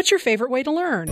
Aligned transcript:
What's 0.00 0.10
your 0.10 0.18
favorite 0.18 0.50
way 0.50 0.62
to 0.62 0.72
learn? 0.72 1.10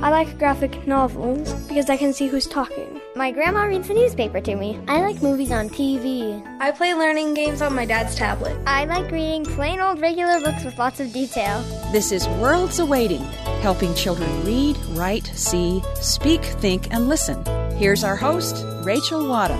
I 0.00 0.10
like 0.10 0.38
graphic 0.38 0.86
novels 0.86 1.52
because 1.64 1.90
I 1.90 1.96
can 1.96 2.12
see 2.12 2.28
who's 2.28 2.46
talking. 2.46 3.00
My 3.16 3.32
grandma 3.32 3.64
reads 3.64 3.88
the 3.88 3.94
newspaper 3.94 4.40
to 4.40 4.54
me. 4.54 4.78
I 4.86 5.00
like 5.00 5.20
movies 5.20 5.50
on 5.50 5.68
TV. 5.68 6.40
I 6.60 6.70
play 6.70 6.94
learning 6.94 7.34
games 7.34 7.62
on 7.62 7.74
my 7.74 7.84
dad's 7.84 8.14
tablet. 8.14 8.56
I 8.64 8.84
like 8.84 9.10
reading 9.10 9.44
plain 9.44 9.80
old 9.80 10.00
regular 10.00 10.40
books 10.40 10.62
with 10.62 10.78
lots 10.78 11.00
of 11.00 11.12
detail. 11.12 11.60
This 11.90 12.12
is 12.12 12.28
Worlds 12.40 12.78
Awaiting, 12.78 13.24
helping 13.60 13.92
children 13.96 14.30
read, 14.44 14.76
write, 14.90 15.26
see, 15.26 15.82
speak, 15.96 16.44
think, 16.44 16.94
and 16.94 17.08
listen. 17.08 17.44
Here's 17.76 18.04
our 18.04 18.14
host, 18.14 18.64
Rachel 18.84 19.28
Wadham. 19.28 19.58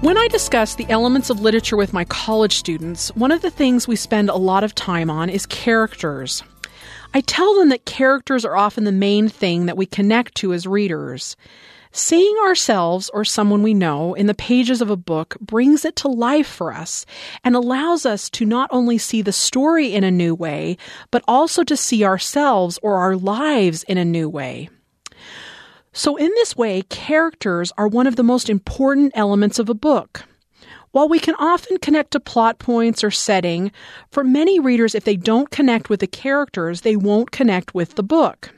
When 0.00 0.16
I 0.16 0.28
discuss 0.28 0.76
the 0.76 0.88
elements 0.90 1.28
of 1.28 1.40
literature 1.40 1.76
with 1.76 1.92
my 1.92 2.04
college 2.04 2.54
students, 2.54 3.08
one 3.16 3.32
of 3.32 3.42
the 3.42 3.50
things 3.50 3.88
we 3.88 3.96
spend 3.96 4.30
a 4.30 4.36
lot 4.36 4.62
of 4.62 4.76
time 4.76 5.10
on 5.10 5.28
is 5.28 5.44
characters. 5.44 6.44
I 7.16 7.20
tell 7.20 7.54
them 7.54 7.68
that 7.68 7.84
characters 7.84 8.44
are 8.44 8.56
often 8.56 8.82
the 8.82 8.90
main 8.90 9.28
thing 9.28 9.66
that 9.66 9.76
we 9.76 9.86
connect 9.86 10.34
to 10.36 10.52
as 10.52 10.66
readers. 10.66 11.36
Seeing 11.92 12.36
ourselves 12.44 13.08
or 13.14 13.24
someone 13.24 13.62
we 13.62 13.72
know 13.72 14.14
in 14.14 14.26
the 14.26 14.34
pages 14.34 14.82
of 14.82 14.90
a 14.90 14.96
book 14.96 15.36
brings 15.40 15.84
it 15.84 15.94
to 15.96 16.08
life 16.08 16.48
for 16.48 16.72
us 16.72 17.06
and 17.44 17.54
allows 17.54 18.04
us 18.04 18.28
to 18.30 18.44
not 18.44 18.68
only 18.72 18.98
see 18.98 19.22
the 19.22 19.30
story 19.30 19.94
in 19.94 20.02
a 20.02 20.10
new 20.10 20.34
way, 20.34 20.76
but 21.12 21.22
also 21.28 21.62
to 21.62 21.76
see 21.76 22.04
ourselves 22.04 22.80
or 22.82 22.96
our 22.96 23.14
lives 23.14 23.84
in 23.84 23.96
a 23.96 24.04
new 24.04 24.28
way. 24.28 24.68
So, 25.92 26.16
in 26.16 26.30
this 26.30 26.56
way, 26.56 26.82
characters 26.82 27.70
are 27.78 27.86
one 27.86 28.08
of 28.08 28.16
the 28.16 28.24
most 28.24 28.50
important 28.50 29.12
elements 29.14 29.60
of 29.60 29.68
a 29.68 29.74
book. 29.74 30.24
While 30.94 31.08
we 31.08 31.18
can 31.18 31.34
often 31.40 31.78
connect 31.78 32.12
to 32.12 32.20
plot 32.20 32.60
points 32.60 33.02
or 33.02 33.10
setting, 33.10 33.72
for 34.12 34.22
many 34.22 34.60
readers, 34.60 34.94
if 34.94 35.02
they 35.02 35.16
don't 35.16 35.50
connect 35.50 35.90
with 35.90 35.98
the 35.98 36.06
characters, 36.06 36.82
they 36.82 36.94
won't 36.94 37.32
connect 37.32 37.74
with 37.74 37.96
the 37.96 38.04
book. 38.04 38.52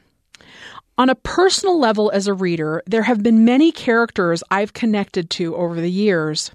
On 0.98 1.08
a 1.08 1.14
personal 1.14 1.78
level 1.78 2.10
as 2.10 2.26
a 2.26 2.34
reader, 2.34 2.82
there 2.84 3.04
have 3.04 3.22
been 3.22 3.46
many 3.46 3.72
characters 3.72 4.42
I've 4.50 4.74
connected 4.74 5.30
to 5.30 5.56
over 5.56 5.80
the 5.80 5.90
years. 5.90 6.50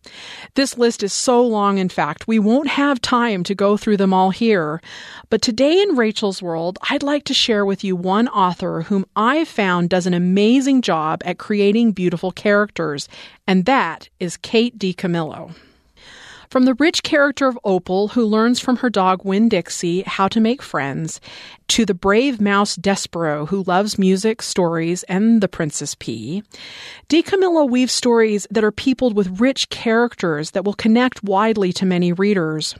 This 0.53 0.77
list 0.77 1.01
is 1.01 1.13
so 1.13 1.41
long, 1.41 1.79
in 1.79 1.89
fact, 1.89 2.27
we 2.27 2.37
won't 2.37 2.67
have 2.67 3.01
time 3.01 3.41
to 3.45 3.55
go 3.55 3.75
through 3.75 3.97
them 3.97 4.13
all 4.13 4.29
here. 4.29 4.83
But 5.31 5.41
today 5.41 5.81
in 5.81 5.95
Rachel's 5.95 6.43
World, 6.43 6.77
I'd 6.91 7.01
like 7.01 7.23
to 7.23 7.33
share 7.33 7.65
with 7.65 7.83
you 7.83 7.95
one 7.95 8.27
author 8.27 8.83
whom 8.83 9.07
I've 9.15 9.47
found 9.47 9.89
does 9.89 10.05
an 10.05 10.13
amazing 10.13 10.83
job 10.83 11.23
at 11.25 11.39
creating 11.39 11.93
beautiful 11.93 12.31
characters, 12.31 13.09
and 13.47 13.65
that 13.65 14.09
is 14.19 14.37
Kate 14.37 14.77
DiCamillo. 14.77 15.55
From 16.51 16.65
the 16.65 16.73
rich 16.73 17.03
character 17.03 17.47
of 17.47 17.57
Opal, 17.63 18.09
who 18.09 18.25
learns 18.25 18.59
from 18.59 18.75
her 18.75 18.89
dog 18.89 19.23
Winn 19.23 19.47
Dixie 19.47 20.01
how 20.01 20.27
to 20.27 20.41
make 20.41 20.61
friends, 20.61 21.21
to 21.69 21.85
the 21.85 21.93
brave 21.93 22.41
mouse 22.41 22.75
Despereaux, 22.75 23.47
who 23.47 23.63
loves 23.63 23.97
music, 23.97 24.41
stories, 24.41 25.03
and 25.03 25.39
the 25.39 25.47
Princess 25.47 25.95
Pea, 25.95 26.43
DiCamillo 27.07 27.69
weaves 27.69 27.93
stories 27.93 28.47
that 28.51 28.65
are 28.65 28.71
peopled 28.73 29.15
with 29.15 29.39
rich 29.39 29.69
characters 29.69 30.51
that 30.51 30.65
will 30.65 30.73
connect 30.73 31.23
widely 31.23 31.71
to 31.71 31.85
many 31.85 32.11
readers. 32.11 32.75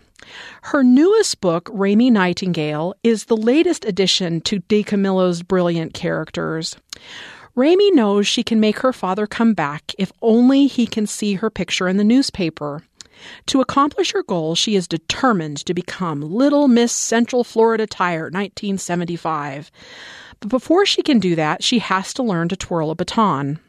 Her 0.64 0.84
newest 0.84 1.40
book, 1.40 1.70
Raymie 1.72 2.12
Nightingale, 2.12 2.94
is 3.04 3.24
the 3.24 3.38
latest 3.38 3.86
addition 3.86 4.42
to 4.42 4.60
DiCamillo's 4.60 5.44
brilliant 5.44 5.94
characters. 5.94 6.76
Raymie 7.56 7.92
knows 7.92 8.28
she 8.28 8.44
can 8.44 8.60
make 8.60 8.80
her 8.80 8.92
father 8.92 9.28
come 9.28 9.54
back 9.54 9.94
if 9.98 10.12
only 10.22 10.68
he 10.68 10.86
can 10.86 11.08
see 11.08 11.36
her 11.36 11.50
picture 11.50 11.88
in 11.88 11.96
the 11.96 12.04
newspaper. 12.04 12.84
To 13.48 13.62
accomplish 13.62 14.14
her 14.14 14.24
goal, 14.24 14.56
she 14.56 14.76
is 14.76 14.88
determined 14.88 15.58
to 15.66 15.74
become 15.74 16.22
Little 16.22 16.68
Miss 16.68 16.92
Central 16.92 17.44
Florida 17.44 17.88
Tire 17.88 18.24
1975. 18.24 19.72
But 20.40 20.50
before 20.50 20.86
she 20.86 21.02
can 21.02 21.20
do 21.20 21.36
that, 21.36 21.64
she 21.64 21.80
has 21.80 22.14
to 22.16 22.24
learn 22.24 22.50
to 22.50 22.56
twirl 22.56 22.92
a 22.92 22.96
baton. 22.96 23.60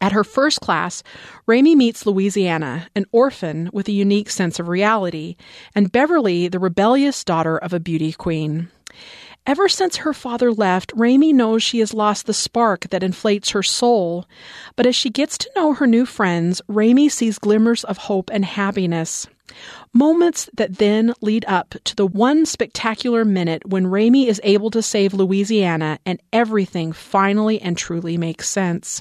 At 0.00 0.12
her 0.12 0.24
first 0.24 0.60
class, 0.60 1.02
Raymie 1.46 1.74
meets 1.74 2.06
Louisiana, 2.06 2.88
an 2.94 3.04
orphan 3.10 3.68
with 3.72 3.88
a 3.88 3.92
unique 3.92 4.30
sense 4.30 4.60
of 4.60 4.68
reality, 4.68 5.36
and 5.74 5.90
Beverly, 5.90 6.46
the 6.46 6.60
rebellious 6.60 7.24
daughter 7.24 7.58
of 7.58 7.72
a 7.72 7.80
beauty 7.80 8.12
queen. 8.12 8.68
Ever 9.48 9.66
since 9.66 9.96
her 9.96 10.12
father 10.12 10.52
left, 10.52 10.92
Raymie 10.94 11.32
knows 11.32 11.62
she 11.62 11.78
has 11.78 11.94
lost 11.94 12.26
the 12.26 12.34
spark 12.34 12.90
that 12.90 13.02
inflates 13.02 13.48
her 13.52 13.62
soul. 13.62 14.26
But 14.76 14.84
as 14.84 14.94
she 14.94 15.08
gets 15.08 15.38
to 15.38 15.50
know 15.56 15.72
her 15.72 15.86
new 15.86 16.04
friends, 16.04 16.60
Raymie 16.68 17.08
sees 17.08 17.38
glimmers 17.38 17.82
of 17.82 17.96
hope 17.96 18.28
and 18.30 18.44
happiness. 18.44 19.26
Moments 19.94 20.50
that 20.52 20.76
then 20.76 21.14
lead 21.22 21.46
up 21.48 21.74
to 21.84 21.96
the 21.96 22.06
one 22.06 22.44
spectacular 22.44 23.24
minute 23.24 23.66
when 23.66 23.86
Raymie 23.86 24.28
is 24.28 24.38
able 24.44 24.70
to 24.70 24.82
save 24.82 25.14
Louisiana 25.14 25.98
and 26.04 26.20
everything 26.30 26.92
finally 26.92 27.58
and 27.58 27.74
truly 27.74 28.18
makes 28.18 28.50
sense. 28.50 29.00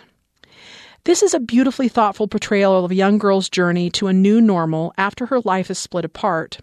This 1.03 1.23
is 1.23 1.33
a 1.33 1.41
beautifully 1.41 1.89
thoughtful 1.89 2.29
portrayal 2.29 2.85
of 2.85 2.91
a 2.91 2.95
young 2.95 3.17
girl's 3.17 3.49
journey 3.49 3.89
to 3.89 4.07
a 4.07 4.13
new 4.13 4.39
normal 4.39 4.93
after 4.97 5.25
her 5.25 5.41
life 5.41 5.69
is 5.69 5.77
split 5.77 6.05
apart. 6.05 6.59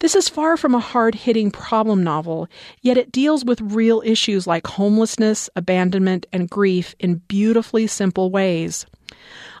This 0.00 0.14
is 0.14 0.28
far 0.28 0.56
from 0.56 0.74
a 0.74 0.80
hard 0.80 1.14
hitting 1.14 1.50
problem 1.50 2.04
novel, 2.04 2.48
yet 2.82 2.96
it 2.96 3.10
deals 3.10 3.44
with 3.44 3.60
real 3.60 4.02
issues 4.04 4.46
like 4.46 4.66
homelessness, 4.66 5.50
abandonment, 5.56 6.26
and 6.32 6.48
grief 6.48 6.94
in 6.98 7.22
beautifully 7.26 7.86
simple 7.86 8.30
ways. 8.30 8.86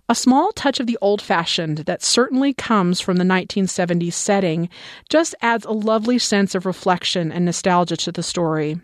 A 0.08 0.14
small 0.14 0.52
touch 0.52 0.80
of 0.80 0.86
the 0.86 0.96
old 1.02 1.20
fashioned 1.20 1.78
that 1.78 2.02
certainly 2.02 2.54
comes 2.54 3.00
from 3.00 3.16
the 3.16 3.24
1970s 3.24 4.14
setting 4.14 4.70
just 5.08 5.34
adds 5.42 5.66
a 5.66 5.72
lovely 5.72 6.18
sense 6.18 6.54
of 6.54 6.64
reflection 6.64 7.30
and 7.30 7.44
nostalgia 7.44 7.96
to 7.98 8.12
the 8.12 8.22
story. 8.22 8.80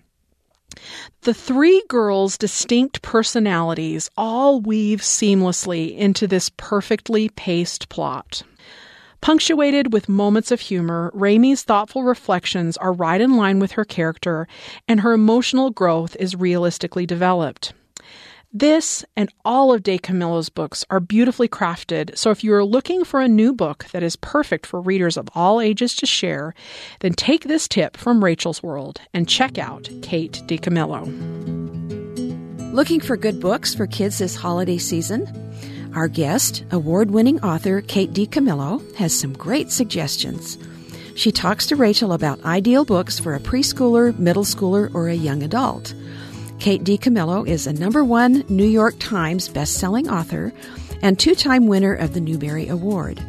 The 1.23 1.33
three 1.33 1.83
girls' 1.89 2.37
distinct 2.37 3.01
personalities 3.01 4.11
all 4.17 4.61
weave 4.61 5.01
seamlessly 5.01 5.97
into 5.97 6.27
this 6.27 6.51
perfectly 6.57 7.29
paced 7.31 7.89
plot. 7.89 8.43
Punctuated 9.25 9.91
with 9.91 10.07
moments 10.07 10.51
of 10.51 10.61
humor, 10.61 11.11
Raymie's 11.15 11.63
thoughtful 11.63 12.05
reflections 12.05 12.77
are 12.77 12.93
right 12.93 13.23
in 13.23 13.39
line 13.39 13.59
with 13.59 13.73
her 13.73 13.85
character, 13.87 14.47
and 14.87 15.01
her 15.01 15.15
emotional 15.15 15.71
growth 15.71 16.15
is 16.21 16.37
realistically 16.37 17.07
developed. 17.07 17.73
This 18.53 19.03
and 19.17 19.33
all 19.43 19.73
of 19.73 19.83
DiCamillo's 19.83 20.51
books 20.51 20.85
are 20.91 21.01
beautifully 21.01 21.49
crafted, 21.49 22.19
so 22.19 22.33
if 22.33 22.45
you 22.45 22.53
are 22.53 22.67
looking 22.67 23.03
for 23.03 23.23
a 23.23 23.27
new 23.27 23.55
book 23.55 23.87
that 23.93 24.03
is 24.03 24.17
perfect 24.17 24.67
for 24.67 24.79
readers 24.79 25.17
of 25.17 25.31
all 25.35 25.59
ages 25.59 25.97
to 25.97 26.05
share, 26.05 26.55
then 27.01 27.15
take 27.15 27.45
this 27.45 27.67
tip 27.67 27.97
from 27.97 28.23
Rachel's 28.23 28.63
World 28.63 29.01
and 29.15 29.27
check 29.27 29.57
out 29.57 29.89
Kate 30.03 30.43
DiCamillo. 30.47 31.03
Looking 32.75 33.01
for 33.01 33.17
good 33.17 33.41
books 33.41 33.75
for 33.75 33.87
kids 33.87 34.19
this 34.19 34.37
holiday 34.37 34.77
season? 34.77 35.27
Our 35.95 36.09
guest, 36.09 36.65
award 36.73 37.13
winning 37.13 37.41
author 37.43 37.81
Kate 37.81 38.13
DiCamillo, 38.13 38.97
has 38.97 39.17
some 39.17 39.33
great 39.33 39.71
suggestions. 39.71 40.59
She 41.15 41.31
talks 41.31 41.67
to 41.69 41.77
Rachel 41.77 42.13
about 42.13 42.45
ideal 42.45 42.85
books 42.85 43.21
for 43.21 43.33
a 43.33 43.41
preschooler, 43.41 44.19
middle 44.19 44.43
schooler, 44.43 44.93
or 44.93 45.09
a 45.09 45.15
young 45.15 45.45
adult. 45.45 45.95
Kate 46.59 46.83
DiCamillo 46.83 47.47
is 47.47 47.69
a 47.69 47.73
number 47.73 48.03
one 48.03 48.45
New 48.49 48.67
York 48.67 48.97
Times 48.99 49.49
bestselling 49.49 50.11
author 50.11 50.53
and 51.01 51.17
two 51.17 51.37
time 51.37 51.69
winner 51.69 51.95
of 51.95 52.13
the 52.13 52.21
Newbery 52.21 52.67
Award. 52.67 53.25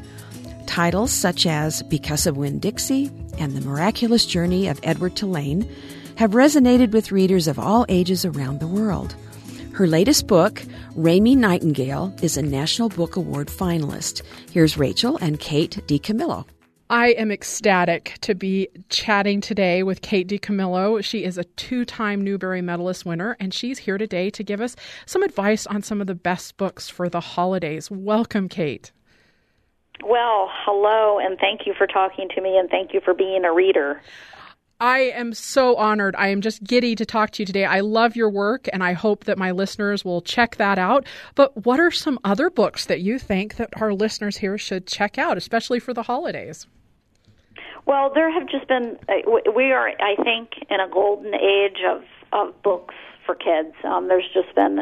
Titles 0.65 1.11
such 1.11 1.45
as 1.45 1.83
Because 1.83 2.25
of 2.25 2.35
Winn 2.35 2.57
Dixie 2.57 3.11
and 3.37 3.55
The 3.55 3.61
Miraculous 3.61 4.25
Journey 4.25 4.67
of 4.67 4.79
Edward 4.81 5.15
Tulane 5.15 5.69
have 6.15 6.31
resonated 6.31 6.93
with 6.93 7.11
readers 7.11 7.47
of 7.47 7.59
all 7.59 7.85
ages 7.89 8.25
around 8.25 8.59
the 8.59 8.67
world. 8.67 9.15
Her 9.75 9.87
latest 9.87 10.27
book, 10.27 10.63
Raymie 10.95 11.35
Nightingale, 11.35 12.15
is 12.21 12.37
a 12.37 12.41
National 12.41 12.87
Book 12.87 13.17
Award 13.17 13.49
finalist. 13.49 14.21
Here's 14.49 14.77
Rachel 14.77 15.17
and 15.17 15.37
Kate 15.37 15.81
DiCamillo. 15.85 16.45
I 16.89 17.07
am 17.07 17.29
ecstatic 17.29 18.17
to 18.21 18.35
be 18.35 18.69
chatting 18.87 19.41
today 19.41 19.83
with 19.83 20.01
Kate 20.01 20.29
DiCamillo. 20.29 21.03
She 21.03 21.25
is 21.25 21.37
a 21.37 21.43
two 21.43 21.83
time 21.83 22.23
Newbery 22.23 22.61
Medalist 22.61 23.05
winner, 23.05 23.35
and 23.37 23.53
she's 23.53 23.79
here 23.79 23.97
today 23.97 24.29
to 24.29 24.45
give 24.45 24.61
us 24.61 24.77
some 25.05 25.23
advice 25.23 25.67
on 25.67 25.81
some 25.81 25.99
of 25.99 26.07
the 26.07 26.15
best 26.15 26.55
books 26.55 26.87
for 26.87 27.09
the 27.09 27.19
holidays. 27.19 27.91
Welcome, 27.91 28.47
Kate. 28.47 28.93
Well, 30.05 30.49
hello, 30.63 31.19
and 31.19 31.37
thank 31.37 31.67
you 31.67 31.73
for 31.77 31.85
talking 31.85 32.29
to 32.33 32.39
me, 32.39 32.57
and 32.57 32.69
thank 32.69 32.93
you 32.93 33.01
for 33.01 33.13
being 33.13 33.43
a 33.43 33.51
reader. 33.51 34.01
I 34.79 34.99
am 35.15 35.33
so 35.33 35.77
honored. 35.77 36.15
I 36.17 36.27
am 36.27 36.41
just 36.41 36.63
giddy 36.63 36.95
to 36.95 37.05
talk 37.05 37.31
to 37.31 37.43
you 37.43 37.45
today. 37.45 37.63
I 37.63 37.79
love 37.79 38.15
your 38.15 38.29
work 38.29 38.67
and 38.73 38.83
I 38.83 38.91
hope 38.93 39.23
that 39.23 39.37
my 39.37 39.51
listeners 39.51 40.03
will 40.03 40.21
check 40.21 40.57
that 40.57 40.77
out. 40.77 41.05
But 41.33 41.65
what 41.65 41.79
are 41.79 41.91
some 41.91 42.19
other 42.25 42.49
books 42.49 42.85
that 42.85 42.99
you 42.99 43.17
think 43.17 43.55
that 43.55 43.69
our 43.81 43.93
listeners 43.93 44.37
here 44.37 44.57
should 44.57 44.85
check 44.85 45.17
out, 45.17 45.37
especially 45.37 45.79
for 45.79 45.93
the 45.93 46.03
holidays? 46.03 46.67
Well, 47.85 48.11
there 48.13 48.31
have 48.31 48.49
just 48.49 48.67
been 48.67 48.97
uh, 49.07 49.51
we 49.55 49.71
are 49.71 49.89
I 49.89 50.15
think 50.23 50.49
in 50.69 50.79
a 50.79 50.89
golden 50.91 51.35
age 51.35 51.77
of 51.87 52.03
of 52.33 52.61
books 52.61 52.95
for 53.25 53.35
kids. 53.35 53.75
Um, 53.83 54.07
there's 54.07 54.27
just 54.33 54.53
been 54.55 54.81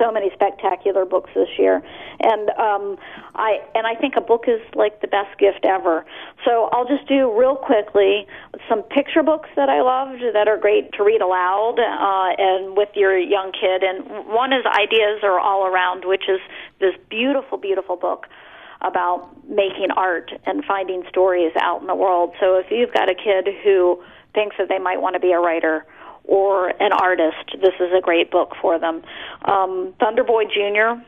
so 0.00 0.10
many 0.10 0.30
spectacular 0.32 1.04
books 1.04 1.30
this 1.34 1.48
year, 1.58 1.82
and 2.20 2.50
um, 2.50 2.96
I 3.34 3.60
and 3.74 3.86
I 3.86 3.94
think 3.94 4.14
a 4.16 4.20
book 4.20 4.44
is 4.48 4.60
like 4.74 5.00
the 5.00 5.06
best 5.06 5.38
gift 5.38 5.64
ever. 5.64 6.04
So 6.44 6.70
I'll 6.72 6.88
just 6.88 7.06
do 7.06 7.30
real 7.38 7.56
quickly 7.56 8.26
some 8.68 8.82
picture 8.82 9.22
books 9.22 9.48
that 9.56 9.68
I 9.68 9.82
loved 9.82 10.22
that 10.34 10.48
are 10.48 10.56
great 10.56 10.92
to 10.94 11.04
read 11.04 11.20
aloud 11.20 11.76
uh, 11.78 12.34
and 12.38 12.76
with 12.76 12.88
your 12.94 13.16
young 13.18 13.52
kid. 13.52 13.82
And 13.82 14.26
one 14.26 14.52
is 14.52 14.64
Ideas 14.66 15.20
Are 15.22 15.38
All 15.38 15.66
Around, 15.66 16.04
which 16.06 16.24
is 16.28 16.40
this 16.80 16.94
beautiful, 17.10 17.58
beautiful 17.58 17.96
book 17.96 18.26
about 18.80 19.28
making 19.48 19.90
art 19.96 20.32
and 20.46 20.64
finding 20.64 21.02
stories 21.08 21.52
out 21.60 21.80
in 21.82 21.86
the 21.86 21.94
world. 21.94 22.32
So 22.40 22.56
if 22.56 22.70
you've 22.70 22.92
got 22.94 23.10
a 23.10 23.14
kid 23.14 23.48
who 23.62 24.02
thinks 24.32 24.56
that 24.58 24.68
they 24.68 24.78
might 24.78 25.00
want 25.02 25.14
to 25.14 25.20
be 25.20 25.32
a 25.32 25.38
writer 25.38 25.84
or 26.24 26.68
an 26.82 26.92
artist, 26.92 27.60
this 27.60 27.74
is 27.80 27.90
a 27.96 28.00
great 28.00 28.30
book 28.30 28.54
for 28.60 28.78
them. 28.78 29.02
Um, 29.44 29.94
Thunderboy 30.00 30.44
Jr., 30.52 31.02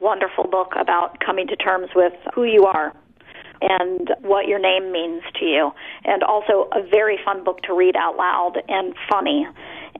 wonderful 0.00 0.44
book 0.44 0.72
about 0.78 1.20
coming 1.20 1.46
to 1.48 1.56
terms 1.56 1.90
with 1.94 2.14
who 2.34 2.44
you 2.44 2.64
are 2.64 2.94
and 3.60 4.10
what 4.22 4.46
your 4.48 4.58
name 4.58 4.90
means 4.90 5.22
to 5.38 5.44
you, 5.44 5.70
and 6.04 6.22
also 6.22 6.68
a 6.72 6.82
very 6.90 7.18
fun 7.24 7.44
book 7.44 7.60
to 7.62 7.74
read 7.74 7.94
out 7.96 8.16
loud 8.16 8.54
and 8.68 8.94
funny. 9.10 9.46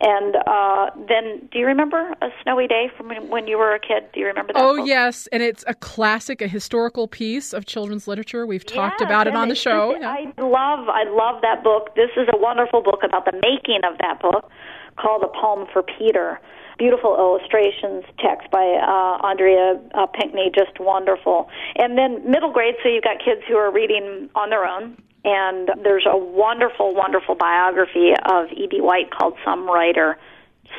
And 0.00 0.36
uh, 0.46 0.90
then, 1.08 1.46
do 1.52 1.58
you 1.58 1.66
remember 1.66 2.14
A 2.22 2.28
Snowy 2.42 2.66
Day 2.66 2.90
from 2.96 3.10
when 3.28 3.46
you 3.46 3.58
were 3.58 3.74
a 3.74 3.78
kid? 3.78 4.04
Do 4.14 4.20
you 4.20 4.26
remember 4.26 4.54
that? 4.54 4.62
Oh, 4.62 4.76
book? 4.76 4.86
yes. 4.86 5.28
And 5.30 5.42
it's 5.42 5.62
a 5.66 5.74
classic, 5.74 6.40
a 6.40 6.48
historical 6.48 7.06
piece 7.06 7.52
of 7.52 7.66
children's 7.66 8.08
literature. 8.08 8.46
We've 8.46 8.64
talked 8.64 9.00
yes, 9.00 9.06
about 9.06 9.26
it 9.26 9.36
on 9.36 9.48
the 9.48 9.54
show. 9.54 9.94
I 10.02 10.32
love, 10.38 10.88
I 10.88 11.04
love 11.04 11.42
that 11.42 11.62
book. 11.62 11.94
This 11.96 12.10
is 12.16 12.28
a 12.32 12.38
wonderful 12.38 12.82
book 12.82 13.00
about 13.04 13.26
the 13.26 13.32
making 13.32 13.80
of 13.84 13.98
that 13.98 14.22
book 14.22 14.50
called 14.96 15.22
A 15.22 15.28
Poem 15.28 15.66
for 15.70 15.82
Peter. 15.82 16.40
Beautiful 16.78 17.14
illustrations, 17.18 18.04
text 18.18 18.50
by 18.50 18.64
uh, 18.80 19.26
Andrea 19.26 19.78
uh, 19.92 20.06
Pinkney, 20.06 20.50
just 20.54 20.80
wonderful. 20.80 21.50
And 21.76 21.98
then 21.98 22.24
middle 22.28 22.50
grade, 22.50 22.76
so 22.82 22.88
you've 22.88 23.04
got 23.04 23.18
kids 23.22 23.42
who 23.46 23.56
are 23.56 23.70
reading 23.70 24.30
on 24.34 24.48
their 24.48 24.64
own 24.64 24.96
and 25.24 25.68
there's 25.82 26.06
a 26.06 26.16
wonderful, 26.16 26.94
wonderful 26.94 27.34
biography 27.34 28.12
of 28.24 28.46
E.B. 28.52 28.80
White 28.80 29.10
called 29.10 29.34
Some 29.44 29.66
Writer. 29.66 30.18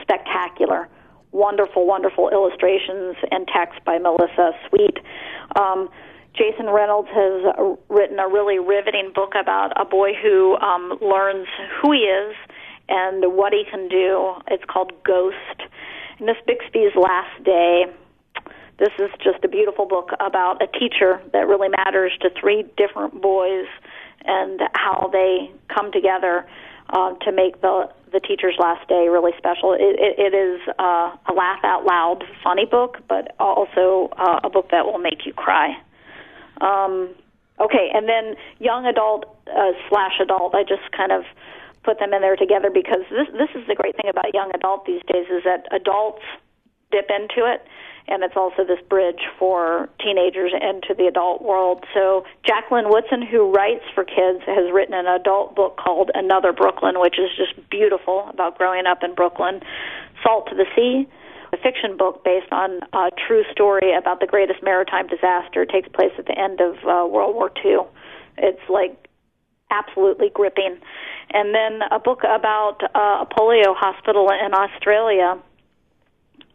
Spectacular. 0.01 0.88
Wonderful, 1.31 1.85
wonderful 1.85 2.29
illustrations 2.29 3.15
and 3.29 3.47
text 3.47 3.83
by 3.85 3.97
Melissa 3.99 4.51
Sweet. 4.69 4.97
Um, 5.59 5.89
Jason 6.33 6.67
Reynolds 6.67 7.09
has 7.11 7.77
written 7.89 8.19
a 8.19 8.27
really 8.27 8.57
riveting 8.57 9.11
book 9.13 9.33
about 9.39 9.73
a 9.79 9.85
boy 9.85 10.13
who 10.21 10.57
um, 10.57 10.97
learns 11.01 11.47
who 11.81 11.91
he 11.91 11.99
is 11.99 12.35
and 12.89 13.35
what 13.35 13.53
he 13.53 13.63
can 13.69 13.88
do. 13.89 14.35
It's 14.47 14.63
called 14.65 14.91
Ghost. 15.03 15.35
Miss 16.19 16.38
Bixby's 16.47 16.95
Last 16.95 17.43
Day. 17.43 17.85
This 18.79 18.91
is 18.99 19.09
just 19.23 19.43
a 19.43 19.47
beautiful 19.47 19.85
book 19.85 20.09
about 20.19 20.61
a 20.61 20.67
teacher 20.67 21.21
that 21.33 21.47
really 21.47 21.69
matters 21.69 22.11
to 22.21 22.29
three 22.39 22.63
different 22.77 23.21
boys 23.21 23.65
and 24.25 24.62
how 24.73 25.09
they 25.12 25.51
come 25.73 25.91
together 25.91 26.45
uh, 26.89 27.13
to 27.25 27.31
make 27.31 27.62
the 27.62 27.89
the 28.12 28.19
teacher's 28.19 28.56
last 28.59 28.85
day 28.89 29.07
really 29.07 29.31
special. 29.38 29.71
It, 29.71 29.95
it, 29.95 30.19
it 30.19 30.35
is 30.35 30.59
uh, 30.77 31.15
a 31.15 31.33
laugh 31.33 31.63
out 31.63 31.85
loud, 31.85 32.25
funny 32.44 32.65
book, 32.65 32.97
but 33.07 33.33
also 33.39 34.09
uh, 34.18 34.41
a 34.44 34.50
book 34.50 34.68
that 34.71 34.85
will 34.85 34.97
make 34.97 35.25
you 35.25 35.31
cry. 35.31 35.77
Um, 36.59 37.15
okay, 37.57 37.89
and 37.94 38.09
then 38.09 38.35
young 38.59 38.85
adult 38.85 39.25
uh, 39.47 39.71
slash 39.88 40.19
adult. 40.21 40.53
I 40.56 40.63
just 40.63 40.91
kind 40.91 41.13
of 41.13 41.24
put 41.83 42.00
them 42.00 42.13
in 42.13 42.21
there 42.21 42.35
together 42.35 42.69
because 42.69 43.01
this 43.09 43.27
this 43.33 43.50
is 43.56 43.65
the 43.67 43.75
great 43.75 43.95
thing 43.95 44.09
about 44.09 44.33
young 44.33 44.51
adult 44.53 44.85
these 44.85 45.01
days 45.12 45.25
is 45.31 45.44
that 45.45 45.65
adults 45.71 46.24
dip 46.91 47.09
into 47.09 47.47
it 47.47 47.65
and 48.07 48.24
it's 48.24 48.36
also 48.36 48.63
this 48.63 48.80
bridge 48.89 49.21
for 49.38 49.89
teenagers 50.00 50.51
into 50.53 50.94
the 50.98 51.07
adult 51.07 51.42
world. 51.42 51.86
So 51.94 52.25
Jacqueline 52.45 52.89
Woodson, 52.89 53.21
who 53.21 53.51
writes 53.51 53.83
for 53.94 54.03
kids, 54.03 54.44
has 54.45 54.71
written 54.74 54.94
an 54.94 55.07
adult 55.07 55.56
book 55.56 55.77
called 55.77 56.12
Another 56.13 56.51
Brooklyn, 56.53 57.00
which 57.00 57.19
is 57.19 57.30
just 57.38 57.69
beautiful 57.69 58.27
about 58.30 58.57
growing 58.57 58.86
up 58.86 59.03
in 59.03 59.15
Brooklyn. 59.15 59.62
Salt 60.24 60.50
to 60.50 60.56
the 60.56 60.65
Sea, 60.75 61.07
a 61.53 61.57
fiction 61.57 61.98
book 61.98 62.24
based 62.24 62.51
on 62.51 62.80
a 62.94 63.09
true 63.27 63.44
story 63.51 63.94
about 63.95 64.19
the 64.19 64.27
greatest 64.27 64.63
maritime 64.63 65.07
disaster. 65.07 65.65
Takes 65.65 65.89
place 65.89 66.12
at 66.18 66.25
the 66.25 66.38
end 66.38 66.62
of 66.62 66.75
uh, 66.83 67.07
World 67.07 67.36
War 67.36 67.51
II. 67.63 67.80
It's 68.38 68.62
like 68.69 69.07
absolutely 69.69 70.30
gripping. 70.33 70.77
And 71.33 71.56
then 71.56 71.81
a 71.92 72.00
book 72.00 72.24
about 72.24 72.83
uh, 72.83 73.24
a 73.24 73.27
polio 73.30 73.74
hospital 73.75 74.30
in 74.30 74.53
Australia 74.53 75.42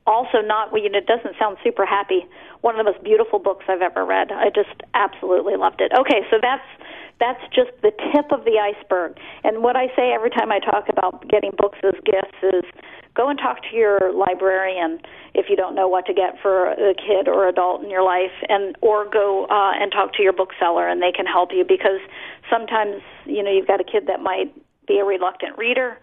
also 0.06 0.41
not 0.41 0.70
you 0.75 0.88
know 0.88 0.99
it 0.99 1.06
doesn't 1.06 1.37
sound 1.38 1.56
super 1.62 1.85
happy. 1.85 2.26
One 2.61 2.79
of 2.79 2.85
the 2.85 2.91
most 2.93 3.03
beautiful 3.05 3.38
books 3.38 3.64
i've 3.69 3.82
ever 3.82 4.05
read. 4.05 4.32
I 4.32 4.50
just 4.55 4.82
absolutely 4.94 5.56
loved 5.56 5.81
it. 5.81 5.93
Okay 5.93 6.23
so 6.31 6.38
that's 6.41 6.67
that's 7.19 7.41
just 7.55 7.70
the 7.81 7.93
tip 8.12 8.31
of 8.31 8.44
the 8.44 8.58
iceberg. 8.61 9.19
And 9.44 9.62
what 9.62 9.76
i 9.76 9.88
say 9.97 10.12
every 10.12 10.31
time 10.31 10.53
i 10.53 10.58
talk 10.58 10.88
about 10.88 11.29
getting 11.29 11.53
books 11.56 11.79
as 11.85 11.94
gifts 12.05 12.38
is 12.43 12.64
go 13.17 13.29
and 13.29 13.38
talk 13.38 13.62
to 13.70 13.76
your 13.76 14.12
librarian 14.12 15.00
if 15.35 15.47
you 15.49 15.56
don't 15.56 15.75
know 15.75 15.88
what 15.88 16.06
to 16.06 16.14
get 16.14 16.41
for 16.41 16.73
a 16.73 16.94
kid 16.94 17.26
or 17.26 17.49
adult 17.49 17.82
in 17.82 17.91
your 17.91 18.03
life 18.03 18.32
and 18.49 18.76
or 18.82 19.08
go 19.08 19.47
uh, 19.47 19.73
and 19.81 19.91
talk 19.91 20.12
to 20.12 20.23
your 20.23 20.32
bookseller 20.32 20.87
and 20.87 21.03
they 21.03 21.12
can 21.12 21.26
help 21.26 21.50
you 21.53 21.64
because 21.67 22.00
sometimes 22.50 23.03
you 23.25 23.43
know 23.43 23.50
you've 23.50 23.67
got 23.67 23.81
a 23.81 23.85
kid 23.85 24.06
that 24.06 24.20
might 24.20 24.53
be 24.87 24.99
a 24.99 25.05
reluctant 25.05 25.56
reader 25.58 25.99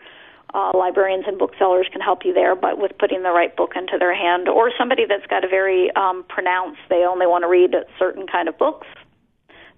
uh, 0.53 0.71
librarians 0.77 1.25
and 1.27 1.37
booksellers 1.37 1.87
can 1.91 2.01
help 2.01 2.25
you 2.25 2.33
there, 2.33 2.55
but 2.55 2.77
with 2.77 2.91
putting 2.99 3.23
the 3.23 3.31
right 3.31 3.55
book 3.55 3.71
into 3.75 3.97
their 3.97 4.15
hand, 4.15 4.47
or 4.47 4.71
somebody 4.77 5.03
that's 5.07 5.25
got 5.27 5.43
a 5.43 5.47
very 5.47 5.89
um, 5.95 6.23
pronounced, 6.29 6.79
they 6.89 7.03
only 7.07 7.25
want 7.25 7.43
to 7.43 7.47
read 7.47 7.73
certain 7.97 8.27
kind 8.27 8.47
of 8.47 8.57
books, 8.57 8.87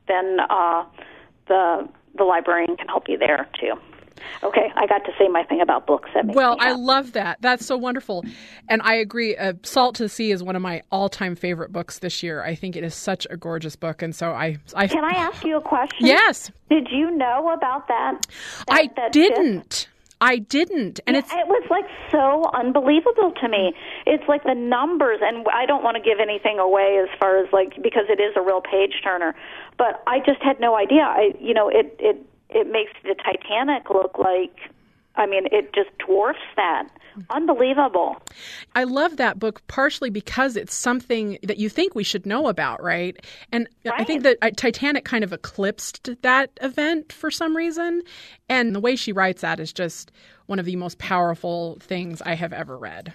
then 0.08 0.38
uh, 0.50 0.84
the 1.48 1.88
the 2.18 2.24
librarian 2.24 2.78
can 2.78 2.88
help 2.88 3.08
you 3.08 3.18
there 3.18 3.48
too. 3.60 3.74
Okay, 4.44 4.72
I 4.76 4.88
got 4.88 5.06
to 5.06 5.12
say 5.20 5.28
my 5.28 5.44
thing 5.44 5.62
about 5.62 5.86
books. 5.86 6.10
well, 6.24 6.58
I 6.60 6.72
love 6.72 7.14
that. 7.14 7.38
That's 7.42 7.66
so 7.66 7.78
wonderful, 7.78 8.24
and 8.70 8.82
I 8.82 8.96
agree. 8.96 9.36
Uh, 9.36 9.54
Salt 9.64 9.96
to 9.96 10.04
the 10.04 10.10
Sea 10.10 10.32
is 10.32 10.42
one 10.42 10.56
of 10.56 10.62
my 10.62 10.82
all-time 10.92 11.36
favorite 11.36 11.72
books 11.72 12.00
this 12.00 12.24
year. 12.24 12.44
I 12.44 12.56
think 12.56 12.76
it 12.76 12.84
is 12.84 12.96
such 12.96 13.28
a 13.30 13.38
gorgeous 13.38 13.76
book, 13.76 14.02
and 14.02 14.16
so 14.16 14.32
I. 14.32 14.58
I 14.74 14.88
can 14.88 15.04
I 15.04 15.12
ask 15.12 15.44
you 15.44 15.58
a 15.58 15.62
question? 15.62 16.08
Yes. 16.08 16.52
Did 16.70 16.88
you 16.92 17.12
know 17.12 17.52
about 17.54 17.88
that? 17.88 18.26
that 18.68 18.76
I 18.76 18.90
that 18.96 19.12
didn't. 19.12 19.88
I 20.26 20.38
didn't, 20.40 21.00
and 21.06 21.14
yeah, 21.14 21.22
it's 21.22 21.32
it 21.32 21.48
was 21.48 21.62
like 21.70 21.86
so 22.12 22.50
unbelievable 22.52 23.32
to 23.40 23.48
me. 23.48 23.74
It's 24.08 24.24
like 24.28 24.44
the 24.44 24.56
numbers, 24.56 25.20
and 25.22 25.46
I 25.54 25.68
don't 25.68 25.84
want 25.84 25.98
to 25.98 26.02
give 26.02 26.18
anything 26.20 26.58
away 26.58 26.98
as 26.98 27.10
far 27.20 27.38
as 27.38 27.46
like 27.54 27.78
because 27.84 28.06
it 28.10 28.20
is 28.20 28.34
a 28.36 28.42
real 28.42 28.60
page 28.60 29.02
turner, 29.04 29.36
but 29.78 30.02
I 30.08 30.18
just 30.26 30.42
had 30.42 30.60
no 30.60 30.76
idea. 30.76 31.04
I 31.04 31.34
you 31.40 31.54
know 31.54 31.70
it 31.70 31.96
it 32.00 32.18
it 32.50 32.66
makes 32.72 32.92
the 33.04 33.14
Titanic 33.14 33.92
look 33.92 34.18
like, 34.18 34.58
I 35.18 35.26
mean, 35.26 35.48
it 35.52 35.74
just 35.74 35.90
dwarfs 36.00 36.40
that. 36.56 36.88
Unbelievable. 37.30 38.18
I 38.76 38.84
love 38.84 39.18
that 39.18 39.40
book 39.40 39.66
partially 39.68 40.10
because 40.10 40.58
it's 40.58 40.74
something 40.74 41.38
that 41.44 41.58
you 41.58 41.70
think 41.70 41.96
we 41.96 42.04
should 42.04 42.26
know 42.26 42.48
about, 42.48 42.84
right? 42.84 43.18
And 43.52 43.70
right. 43.86 44.02
I 44.02 44.04
think 44.04 44.24
that 44.24 44.38
uh, 44.42 44.52
Titanic 44.56 45.06
kind 45.06 45.24
of 45.24 45.32
eclipsed 45.32 46.10
that 46.22 46.52
event 46.62 47.14
for 47.14 47.32
some 47.32 47.56
reason. 47.56 48.02
And 48.50 48.76
the 48.76 48.82
way 48.82 48.96
she 48.98 49.14
writes 49.14 49.42
that 49.42 49.60
is 49.60 49.72
just 49.72 50.12
one 50.48 50.60
of 50.60 50.66
the 50.66 50.76
most 50.76 50.98
powerful 50.98 51.78
things 51.80 52.22
I 52.22 52.36
have 52.36 52.52
ever 52.52 52.78
read. 52.78 53.14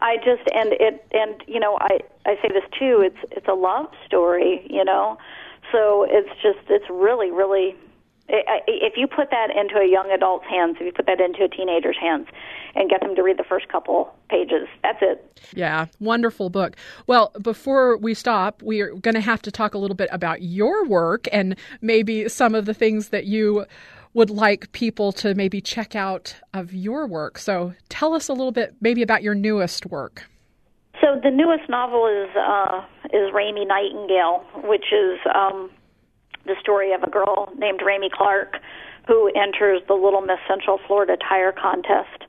I 0.00 0.16
just 0.18 0.42
and 0.54 0.72
it 0.74 1.04
and 1.12 1.42
you 1.46 1.58
know 1.58 1.76
I 1.80 1.98
I 2.24 2.36
say 2.36 2.48
this 2.48 2.62
too. 2.78 3.02
It's 3.04 3.32
it's 3.32 3.48
a 3.48 3.54
love 3.54 3.86
story, 4.06 4.66
you 4.70 4.84
know. 4.84 5.18
So 5.72 6.06
it's 6.08 6.30
just 6.40 6.58
it's 6.68 6.88
really 6.88 7.30
really 7.30 7.74
if 8.28 8.94
you 8.96 9.06
put 9.06 9.30
that 9.30 9.48
into 9.50 9.76
a 9.76 9.90
young 9.90 10.10
adult's 10.10 10.44
hands, 10.48 10.76
if 10.80 10.86
you 10.86 10.92
put 10.92 11.06
that 11.06 11.20
into 11.20 11.44
a 11.44 11.48
teenager's 11.48 11.96
hands 11.98 12.26
and 12.74 12.90
get 12.90 13.00
them 13.00 13.14
to 13.16 13.22
read 13.22 13.38
the 13.38 13.44
first 13.44 13.68
couple 13.68 14.14
pages, 14.28 14.68
that's 14.82 14.98
it. 15.00 15.40
Yeah, 15.54 15.86
wonderful 15.98 16.50
book. 16.50 16.76
Well, 17.06 17.32
before 17.40 17.96
we 17.96 18.14
stop, 18.14 18.62
we 18.62 18.80
are 18.80 18.92
going 18.94 19.14
to 19.14 19.20
have 19.20 19.42
to 19.42 19.50
talk 19.50 19.74
a 19.74 19.78
little 19.78 19.96
bit 19.96 20.08
about 20.12 20.42
your 20.42 20.84
work 20.86 21.26
and 21.32 21.56
maybe 21.80 22.28
some 22.28 22.54
of 22.54 22.66
the 22.66 22.74
things 22.74 23.08
that 23.08 23.24
you 23.24 23.64
would 24.14 24.30
like 24.30 24.72
people 24.72 25.12
to 25.12 25.34
maybe 25.34 25.60
check 25.60 25.94
out 25.94 26.34
of 26.52 26.74
your 26.74 27.06
work. 27.06 27.38
So 27.38 27.74
tell 27.88 28.14
us 28.14 28.28
a 28.28 28.32
little 28.32 28.52
bit 28.52 28.74
maybe 28.80 29.02
about 29.02 29.22
your 29.22 29.34
newest 29.34 29.86
work. 29.86 30.24
So 31.00 31.20
the 31.22 31.30
newest 31.30 31.68
novel 31.68 32.06
is 32.06 32.34
uh, 32.36 32.82
is 33.12 33.32
Raymie 33.32 33.64
Nightingale, 33.64 34.44
which 34.64 34.86
is 34.92 35.18
um, 35.32 35.70
the 36.48 36.56
story 36.60 36.92
of 36.92 37.02
a 37.02 37.10
girl 37.10 37.52
named 37.56 37.80
Raymie 37.84 38.10
Clarke 38.12 38.56
who 39.06 39.30
enters 39.34 39.80
the 39.88 39.94
Little 39.94 40.20
Miss 40.20 40.38
Central 40.46 40.78
Florida 40.86 41.16
Tire 41.16 41.52
Contest 41.52 42.24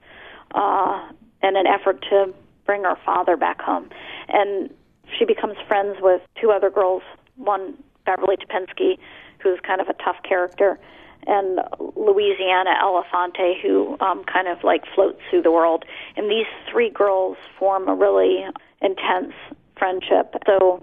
uh, 0.56 1.10
in 1.44 1.58
an 1.58 1.68
effort 1.68 2.04
to 2.10 2.34
bring 2.66 2.84
her 2.84 2.96
father 3.06 3.36
back 3.36 3.62
home. 3.62 3.90
And 4.30 4.70
she 5.18 5.26
becomes 5.26 5.58
friends 5.68 5.98
with 6.00 6.22
two 6.40 6.52
other 6.52 6.70
girls, 6.70 7.04
one 7.36 7.76
Beverly 8.06 8.38
Tapinski, 8.38 8.98
who's 9.44 9.60
kind 9.66 9.82
of 9.82 9.88
a 9.88 9.94
tough 9.94 10.18
character, 10.28 10.80
and 11.28 11.60
Louisiana 11.96 12.72
Elefante, 12.82 13.62
who 13.62 13.98
um, 14.00 14.24
kind 14.24 14.48
of 14.48 14.64
like 14.64 14.84
floats 14.96 15.20
through 15.30 15.42
the 15.42 15.52
world. 15.52 15.84
And 16.16 16.30
these 16.30 16.48
three 16.72 16.90
girls 16.90 17.38
form 17.58 17.88
a 17.90 17.96
really 17.96 18.46
intense 18.82 19.34
friendship. 19.78 20.36
So, 20.46 20.82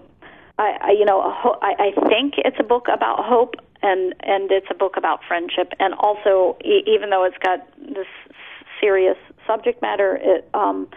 I, 0.57 0.77
I 0.81 0.91
you 0.91 1.05
know, 1.05 1.21
I, 1.61 1.91
I 1.95 2.07
think 2.07 2.35
it's 2.37 2.57
a 2.59 2.63
book 2.63 2.87
about 2.91 3.23
hope, 3.23 3.55
and 3.81 4.13
and 4.21 4.51
it's 4.51 4.67
a 4.69 4.75
book 4.75 4.97
about 4.97 5.19
friendship, 5.27 5.73
and 5.79 5.93
also 5.95 6.57
e- 6.63 6.83
even 6.87 7.09
though 7.09 7.23
it's 7.23 7.37
got 7.37 7.67
this 7.77 8.07
serious 8.79 9.17
subject 9.45 9.81
matter, 9.81 10.19
it 10.21 10.49
um, 10.53 10.87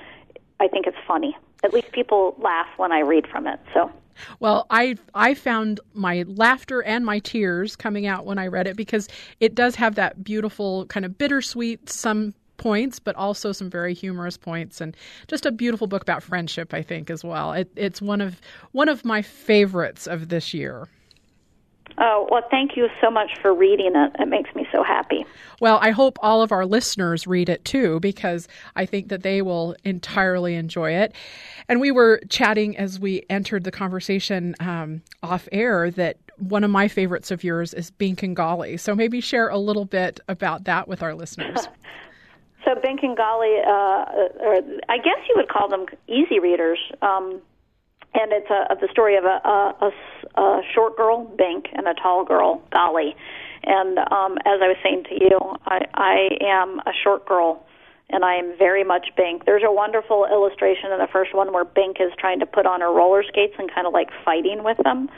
I 0.58 0.68
think 0.68 0.86
it's 0.86 0.96
funny. 1.06 1.36
At 1.62 1.74
least 1.74 1.92
people 1.92 2.34
laugh 2.38 2.68
when 2.76 2.92
I 2.92 3.00
read 3.00 3.26
from 3.26 3.46
it. 3.46 3.60
So. 3.74 3.90
Well, 4.38 4.66
I 4.70 4.96
I 5.14 5.34
found 5.34 5.80
my 5.94 6.24
laughter 6.26 6.82
and 6.82 7.06
my 7.06 7.20
tears 7.20 7.76
coming 7.76 8.06
out 8.06 8.26
when 8.26 8.38
I 8.38 8.48
read 8.48 8.66
it 8.66 8.76
because 8.76 9.08
it 9.40 9.54
does 9.54 9.76
have 9.76 9.94
that 9.94 10.22
beautiful 10.22 10.86
kind 10.86 11.06
of 11.06 11.16
bittersweet 11.16 11.88
some 11.88 12.34
points, 12.60 13.00
but 13.00 13.16
also 13.16 13.50
some 13.50 13.68
very 13.68 13.94
humorous 13.94 14.36
points, 14.36 14.80
and 14.80 14.96
just 15.26 15.46
a 15.46 15.50
beautiful 15.50 15.88
book 15.88 16.02
about 16.02 16.22
friendship. 16.22 16.72
I 16.72 16.82
think 16.82 17.10
as 17.10 17.24
well. 17.24 17.52
It, 17.52 17.68
it's 17.74 18.00
one 18.00 18.20
of 18.20 18.40
one 18.70 18.88
of 18.88 19.04
my 19.04 19.22
favorites 19.22 20.06
of 20.06 20.28
this 20.28 20.54
year. 20.54 20.86
Oh, 21.98 22.28
well, 22.30 22.42
thank 22.50 22.76
you 22.76 22.88
so 23.00 23.10
much 23.10 23.30
for 23.42 23.52
reading 23.52 23.92
it. 23.94 24.12
It 24.18 24.28
makes 24.28 24.54
me 24.54 24.66
so 24.72 24.82
happy. 24.82 25.26
Well, 25.60 25.78
I 25.82 25.90
hope 25.90 26.18
all 26.22 26.40
of 26.40 26.52
our 26.52 26.64
listeners 26.64 27.26
read 27.26 27.48
it 27.48 27.64
too, 27.64 28.00
because 28.00 28.48
I 28.76 28.86
think 28.86 29.08
that 29.08 29.22
they 29.22 29.42
will 29.42 29.74
entirely 29.84 30.54
enjoy 30.54 30.92
it. 30.92 31.14
And 31.68 31.80
we 31.80 31.90
were 31.90 32.20
chatting 32.28 32.76
as 32.76 33.00
we 33.00 33.24
entered 33.28 33.64
the 33.64 33.72
conversation 33.72 34.54
um, 34.60 35.02
off 35.22 35.48
air 35.52 35.90
that 35.92 36.16
one 36.38 36.64
of 36.64 36.70
my 36.70 36.88
favorites 36.88 37.30
of 37.30 37.44
yours 37.44 37.74
is 37.74 37.90
Bink 37.90 38.22
and 38.22 38.36
Gollie. 38.36 38.78
So 38.78 38.94
maybe 38.94 39.20
share 39.20 39.48
a 39.48 39.58
little 39.58 39.84
bit 39.84 40.20
about 40.28 40.64
that 40.64 40.88
with 40.88 41.02
our 41.02 41.14
listeners. 41.14 41.68
so 42.70 42.80
Bink 42.80 43.02
and 43.02 43.16
Gollie, 43.16 43.60
uh, 43.66 44.44
or 44.44 44.60
I 44.88 44.98
guess 44.98 45.18
you 45.28 45.34
would 45.36 45.48
call 45.48 45.68
them 45.68 45.86
easy 46.08 46.38
readers. 46.38 46.78
Um, 47.02 47.40
and 48.12 48.32
it's 48.32 48.50
a, 48.50 48.76
the 48.80 48.88
story 48.90 49.16
of 49.16 49.24
a, 49.24 49.40
a, 49.44 49.92
a, 50.36 50.40
a 50.40 50.62
short 50.74 50.96
girl, 50.96 51.24
Bink, 51.24 51.66
and 51.72 51.86
a 51.86 51.94
tall 51.94 52.24
girl, 52.24 52.62
Gollie. 52.72 53.14
And 53.62 53.98
um, 53.98 54.38
as 54.46 54.60
I 54.62 54.68
was 54.68 54.76
saying 54.82 55.04
to 55.10 55.14
you, 55.14 55.38
I, 55.66 55.86
I 55.94 56.28
am 56.44 56.80
a 56.80 56.92
short 57.04 57.26
girl, 57.26 57.64
and 58.08 58.24
I 58.24 58.34
am 58.34 58.56
very 58.58 58.84
much 58.84 59.08
Bink. 59.16 59.44
There's 59.44 59.62
a 59.64 59.72
wonderful 59.72 60.26
illustration 60.30 60.90
in 60.92 60.98
the 60.98 61.08
first 61.12 61.34
one 61.34 61.52
where 61.52 61.64
Bink 61.64 61.98
is 62.00 62.10
trying 62.18 62.40
to 62.40 62.46
put 62.46 62.66
on 62.66 62.80
her 62.80 62.92
roller 62.92 63.22
skates 63.22 63.54
and 63.58 63.72
kind 63.72 63.86
of 63.86 63.92
like 63.92 64.08
fighting 64.24 64.64
with 64.64 64.78
them, 64.82 65.08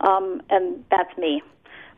um, 0.00 0.42
and 0.50 0.84
that's 0.90 1.16
me 1.16 1.42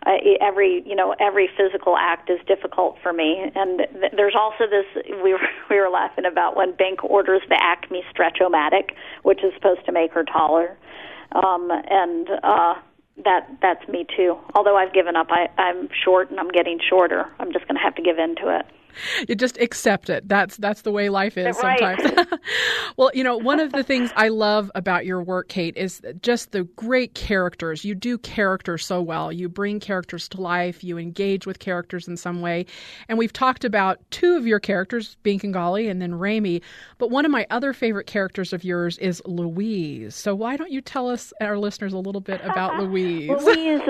uh, 0.04 0.16
every 0.40 0.82
you 0.86 0.94
know 0.94 1.14
every 1.20 1.48
physical 1.56 1.96
act 1.96 2.30
is 2.30 2.38
difficult 2.46 2.96
for 3.02 3.12
me. 3.12 3.50
And 3.54 3.78
th- 3.78 4.12
there's 4.16 4.34
also 4.38 4.64
this 4.68 4.86
we 5.22 5.32
were 5.32 5.48
we 5.70 5.76
were 5.78 5.90
laughing 5.90 6.24
about 6.24 6.56
when 6.56 6.74
Bink 6.76 7.04
orders 7.04 7.42
the 7.48 7.58
Acme 7.62 8.02
stretch-o-matic 8.10 8.90
which 9.22 9.42
is 9.42 9.52
supposed 9.54 9.84
to 9.86 9.92
make 9.92 10.12
her 10.12 10.24
taller. 10.24 10.76
Um 11.32 11.70
and 11.70 12.28
uh 12.42 12.74
that 13.24 13.48
that's 13.62 13.88
me 13.88 14.06
too. 14.16 14.36
Although 14.54 14.76
I've 14.76 14.92
given 14.92 15.16
up 15.16 15.28
I 15.30 15.48
I'm 15.58 15.88
short 16.04 16.30
and 16.30 16.38
I'm 16.38 16.50
getting 16.50 16.78
shorter. 16.88 17.24
I'm 17.38 17.52
just 17.52 17.66
going 17.66 17.76
to 17.76 17.82
have 17.82 17.94
to 17.94 18.02
give 18.02 18.18
in 18.18 18.36
to 18.36 18.58
it 18.58 18.66
you 19.28 19.34
just 19.34 19.58
accept 19.58 20.10
it. 20.10 20.28
That's 20.28 20.56
that's 20.56 20.82
the 20.82 20.90
way 20.90 21.08
life 21.08 21.36
is 21.36 21.56
right. 21.62 21.98
sometimes. 21.98 22.26
well, 22.96 23.10
you 23.14 23.24
know, 23.24 23.36
one 23.36 23.60
of 23.60 23.72
the 23.72 23.82
things 23.82 24.10
I 24.16 24.28
love 24.28 24.70
about 24.74 25.06
your 25.06 25.22
work, 25.22 25.48
Kate, 25.48 25.76
is 25.76 26.00
just 26.22 26.52
the 26.52 26.64
great 26.64 27.14
characters. 27.14 27.84
You 27.84 27.94
do 27.94 28.18
characters 28.18 28.84
so 28.84 29.00
well. 29.02 29.32
You 29.32 29.48
bring 29.48 29.80
characters 29.80 30.28
to 30.30 30.40
life. 30.40 30.82
You 30.82 30.98
engage 30.98 31.46
with 31.46 31.58
characters 31.58 32.08
in 32.08 32.16
some 32.16 32.40
way. 32.40 32.66
And 33.08 33.18
we've 33.18 33.32
talked 33.32 33.64
about 33.64 33.98
two 34.10 34.36
of 34.36 34.46
your 34.46 34.60
characters, 34.60 35.16
Bink 35.22 35.44
and 35.44 35.54
Gollie 35.54 35.88
and 35.90 36.00
then 36.00 36.14
Raymie. 36.14 36.62
But 36.98 37.10
one 37.10 37.24
of 37.24 37.30
my 37.30 37.46
other 37.50 37.72
favorite 37.72 38.06
characters 38.06 38.52
of 38.52 38.64
yours 38.64 38.98
is 38.98 39.22
Louise. 39.26 40.14
So 40.14 40.34
why 40.34 40.56
don't 40.56 40.70
you 40.70 40.80
tell 40.80 41.08
us, 41.08 41.32
our 41.40 41.58
listeners, 41.58 41.92
a 41.92 41.98
little 41.98 42.20
bit 42.20 42.40
about 42.44 42.76
Louise? 42.82 43.28
Louise, 43.28 43.80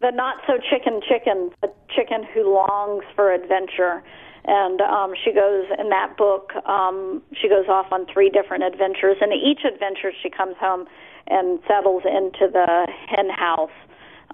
the 0.00 0.10
not 0.10 0.36
so 0.46 0.58
chicken 0.70 1.00
chicken, 1.06 1.50
a 1.62 1.68
chicken 1.88 2.22
who 2.34 2.52
longs 2.52 3.04
for 3.14 3.32
adventure 3.32 4.02
and 4.46 4.80
um, 4.80 5.12
she 5.24 5.32
goes 5.32 5.66
in 5.78 5.90
that 5.90 6.16
book. 6.16 6.52
Um, 6.66 7.22
she 7.34 7.48
goes 7.48 7.66
off 7.68 7.86
on 7.90 8.06
three 8.12 8.30
different 8.30 8.62
adventures, 8.62 9.16
and 9.20 9.32
each 9.32 9.60
adventure 9.66 10.12
she 10.22 10.30
comes 10.30 10.56
home 10.58 10.86
and 11.26 11.58
settles 11.66 12.02
into 12.06 12.46
the 12.52 12.86
hen 13.10 13.28
house 13.28 13.74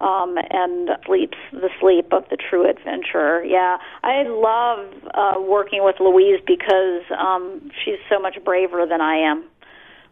um, 0.01 0.37
and 0.51 0.91
sleeps 1.07 1.39
the 1.53 1.71
sleep 1.81 2.13
of 2.13 2.25
the 2.29 2.37
true 2.37 2.69
adventurer. 2.69 3.43
Yeah, 3.45 3.79
I 4.03 4.25
love 4.27 4.93
uh, 5.15 5.41
working 5.41 5.83
with 5.83 5.97
Louise 6.01 6.41
because 6.47 7.05
um, 7.19 7.71
she's 7.85 8.01
so 8.11 8.19
much 8.19 8.37
braver 8.45 8.85
than 8.89 9.01
I 9.01 9.17
am. 9.17 9.45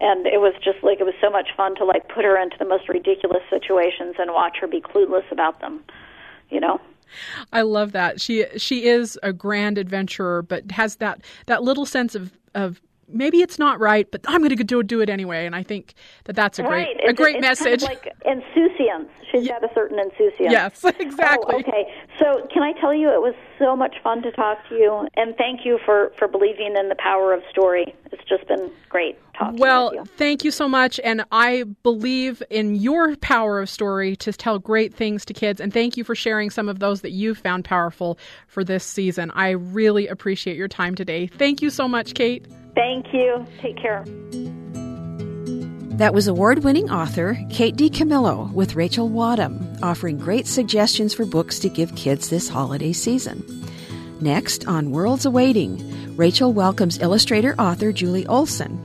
And 0.02 0.26
it 0.26 0.40
was 0.40 0.54
just 0.64 0.82
like 0.82 1.00
it 1.00 1.04
was 1.04 1.14
so 1.20 1.28
much 1.28 1.48
fun 1.54 1.74
to 1.76 1.84
like 1.84 2.08
put 2.08 2.24
her 2.24 2.40
into 2.40 2.56
the 2.58 2.64
most 2.64 2.88
ridiculous 2.88 3.42
situations 3.50 4.16
and 4.18 4.32
watch 4.32 4.56
her 4.62 4.66
be 4.66 4.80
clueless 4.80 5.30
about 5.30 5.60
them. 5.60 5.84
You 6.48 6.60
know. 6.60 6.80
I 7.52 7.62
love 7.62 7.92
that. 7.92 8.20
She 8.20 8.46
she 8.56 8.86
is 8.86 9.18
a 9.22 9.32
grand 9.32 9.78
adventurer, 9.78 10.42
but 10.42 10.70
has 10.72 10.96
that 10.96 11.22
that 11.46 11.62
little 11.62 11.86
sense 11.86 12.14
of 12.14 12.32
of 12.54 12.80
maybe 13.12 13.40
it's 13.40 13.58
not 13.58 13.80
right, 13.80 14.10
but 14.10 14.22
I'm 14.26 14.40
going 14.40 14.56
to 14.56 14.64
do 14.64 14.82
do 14.82 15.00
it 15.00 15.10
anyway. 15.10 15.46
And 15.46 15.54
I 15.54 15.62
think 15.62 15.94
that 16.24 16.36
that's 16.36 16.58
a 16.58 16.62
great 16.62 16.96
right. 16.96 17.08
a 17.08 17.12
great 17.12 17.36
it's 17.36 17.42
message. 17.42 17.82
Kind 17.82 17.98
of 17.98 18.04
like 18.04 18.16
insouciance. 18.24 19.08
She's 19.30 19.46
got 19.46 19.62
a 19.62 19.72
certain 19.74 19.98
insouciance. 19.98 20.38
Yes, 20.38 20.84
exactly. 20.98 21.54
Oh, 21.54 21.58
okay. 21.58 21.92
So 22.18 22.46
can 22.52 22.62
I 22.62 22.72
tell 22.80 22.92
you, 22.92 23.08
it 23.08 23.20
was 23.20 23.34
so 23.58 23.76
much 23.76 23.96
fun 24.02 24.22
to 24.22 24.32
talk 24.32 24.58
to 24.68 24.74
you, 24.74 25.08
and 25.16 25.36
thank 25.36 25.64
you 25.64 25.78
for 25.84 26.12
for 26.16 26.28
believing 26.28 26.74
in 26.76 26.88
the 26.88 26.96
power 26.96 27.32
of 27.32 27.42
story. 27.50 27.94
It's 28.12 28.24
just 28.28 28.46
been 28.48 28.70
great 28.88 29.18
talking. 29.34 29.58
Well, 29.58 29.94
you. 29.94 30.04
thank 30.04 30.44
you 30.44 30.50
so 30.50 30.68
much, 30.68 30.98
and 31.04 31.24
I 31.30 31.64
believe 31.82 32.42
in 32.50 32.74
your 32.74 33.16
power 33.16 33.60
of 33.60 33.68
story 33.68 34.16
to 34.16 34.32
tell 34.32 34.58
great 34.58 34.94
things 34.94 35.24
to 35.26 35.34
kids. 35.34 35.60
And 35.60 35.72
thank 35.72 35.96
you 35.96 36.04
for 36.04 36.14
sharing 36.14 36.50
some 36.50 36.68
of 36.68 36.78
those 36.78 37.02
that 37.02 37.12
you 37.12 37.34
found 37.34 37.64
powerful 37.64 38.18
for 38.48 38.64
this 38.64 38.84
season. 38.84 39.30
I 39.32 39.50
really 39.50 40.08
appreciate 40.08 40.56
your 40.56 40.68
time 40.68 40.94
today. 40.94 41.26
Thank 41.26 41.62
you 41.62 41.70
so 41.70 41.88
much, 41.88 42.14
Kate. 42.14 42.46
Thank 42.80 43.12
you. 43.12 43.46
Take 43.60 43.76
care. 43.76 44.06
That 45.98 46.14
was 46.14 46.26
award 46.26 46.64
winning 46.64 46.90
author 46.90 47.36
Kate 47.50 47.76
DiCamillo 47.76 48.50
with 48.54 48.74
Rachel 48.74 49.10
Wadham, 49.10 49.76
offering 49.82 50.16
great 50.16 50.46
suggestions 50.46 51.12
for 51.12 51.26
books 51.26 51.58
to 51.58 51.68
give 51.68 51.94
kids 51.94 52.30
this 52.30 52.48
holiday 52.48 52.94
season. 52.94 53.44
Next, 54.22 54.66
on 54.66 54.92
Worlds 54.92 55.26
Awaiting, 55.26 56.16
Rachel 56.16 56.54
welcomes 56.54 56.98
illustrator 57.02 57.54
author 57.58 57.92
Julie 57.92 58.26
Olson. 58.28 58.78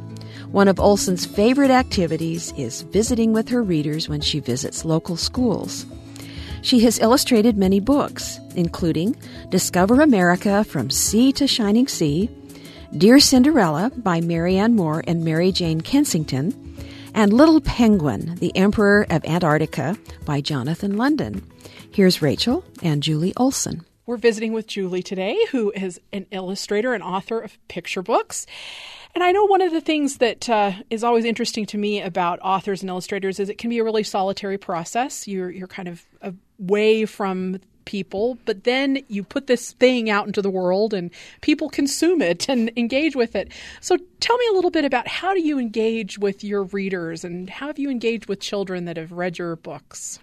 One 0.52 0.68
of 0.68 0.78
Olson's 0.78 1.25
favorite 1.25 1.72
activities 1.72 2.54
is 2.58 2.82
visiting 2.82 3.32
with 3.32 3.48
her 3.48 3.64
readers 3.64 4.10
when 4.10 4.20
she 4.20 4.42
visits 4.42 4.84
local 4.84 5.16
schools. 5.16 5.86
She 6.64 6.82
has 6.82 7.00
illustrated 7.00 7.58
many 7.58 7.80
books, 7.80 8.42
including 8.58 9.16
Discover 9.52 10.02
America 10.02 10.66
from 10.66 10.90
Sea 10.90 11.32
to 11.32 11.48
Shining 11.48 11.88
Sea, 11.88 12.30
Dear 12.92 13.20
Cinderella 13.20 13.92
by 13.98 14.22
Marianne 14.22 14.75
Moore 14.75 15.04
and 15.06 15.25
Mary 15.25 15.51
Jane 15.51 15.82
Kensington, 15.82 16.77
and 17.13 17.34
Little 17.34 17.60
Penguin, 17.60 18.36
the 18.36 18.56
Emperor 18.56 19.06
of 19.10 19.25
Antarctica 19.25 19.98
by 20.24 20.39
Jonathan 20.39 20.96
London. 20.96 21.46
Here's 21.92 22.22
Rachel 22.22 22.63
and 22.84 23.04
Julie 23.04 23.34
Olson. 23.36 23.86
We're 24.06 24.18
visiting 24.18 24.54
with 24.54 24.68
Julie 24.68 25.04
today, 25.04 25.38
who 25.51 25.72
is 25.72 26.00
an 26.13 26.27
illustrator 26.32 26.94
and 26.94 27.04
author 27.04 27.39
of 27.39 27.58
picture 27.68 28.01
books. 28.01 28.46
And 29.13 29.24
I 29.24 29.32
know 29.32 29.46
one 29.46 29.62
of 29.62 29.72
the 29.72 29.82
things 29.82 30.18
that 30.18 30.48
uh, 30.48 30.74
is 30.89 31.04
always 31.04 31.25
interesting 31.25 31.65
to 31.68 31.77
me 31.77 32.01
about 32.01 32.39
authors 32.42 32.82
and 32.82 32.89
illustrators 32.89 33.39
is 33.39 33.50
it 33.50 33.58
can 33.58 33.70
be 33.70 33.80
a 33.80 33.84
really 33.84 34.04
solitary 34.04 34.58
process. 34.58 35.27
You're 35.27 35.50
you're 35.50 35.68
kind 35.68 35.88
of 35.88 36.06
away 36.60 37.06
from 37.06 37.60
people, 37.86 38.38
but 38.46 38.63
then 38.63 39.00
you 39.08 39.24
put 39.24 39.48
this 39.48 39.72
thing 39.74 40.10
out 40.10 40.27
into 40.27 40.42
the 40.42 40.50
world 40.50 40.94
and 40.94 41.12
people 41.42 41.70
consume 41.70 42.22
it 42.22 42.50
and 42.50 42.72
engage 42.75 43.15
with 43.15 43.36
it. 43.36 43.51
So 43.82 43.98
tell 44.20 44.38
me 44.38 44.48
a 44.51 44.54
little 44.54 44.72
bit 44.72 44.86
about 44.86 45.08
how 45.08 45.34
do 45.34 45.42
you 45.42 45.60
engage 45.60 46.18
with 46.18 46.44
your 46.44 46.63
readers 46.63 47.24
and 47.24 47.50
how 47.50 47.68
have 47.68 47.80
you 47.80 47.89
engaged 47.89 48.27
with 48.27 48.39
children 48.39 48.86
that 48.86 48.98
have 48.98 49.12
read 49.12 49.38
your 49.38 49.56
books? 49.56 50.20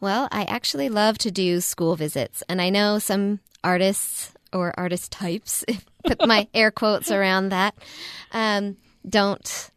Well, 0.00 0.28
I 0.30 0.44
actually 0.44 0.88
love 0.88 1.16
to 1.18 1.30
do 1.30 1.60
school 1.60 1.96
visits, 1.96 2.42
and 2.48 2.60
I 2.60 2.68
know 2.68 2.98
some 2.98 3.40
artists 3.64 4.32
or 4.52 4.78
artist 4.78 5.10
types, 5.10 5.64
put 6.04 6.26
my 6.26 6.48
air 6.54 6.70
quotes 6.70 7.10
around 7.10 7.48
that, 7.48 7.74
um, 8.32 8.76
don't 9.08 9.70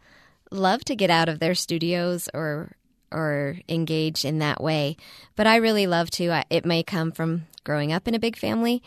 love 0.52 0.84
to 0.86 0.96
get 0.96 1.10
out 1.10 1.30
of 1.30 1.40
their 1.40 1.56
studios 1.56 2.28
or 2.34 2.76
or 3.12 3.58
engage 3.68 4.26
in 4.26 4.40
that 4.40 4.62
way. 4.62 4.98
But 5.36 5.48
I 5.48 5.58
really 5.58 5.88
love 5.88 6.10
to. 6.12 6.44
It 6.50 6.66
may 6.66 6.84
come 6.84 7.12
from 7.12 7.48
growing 7.64 7.92
up 7.92 8.08
in 8.08 8.16
a 8.16 8.20
big 8.20 8.38
family 8.38 8.82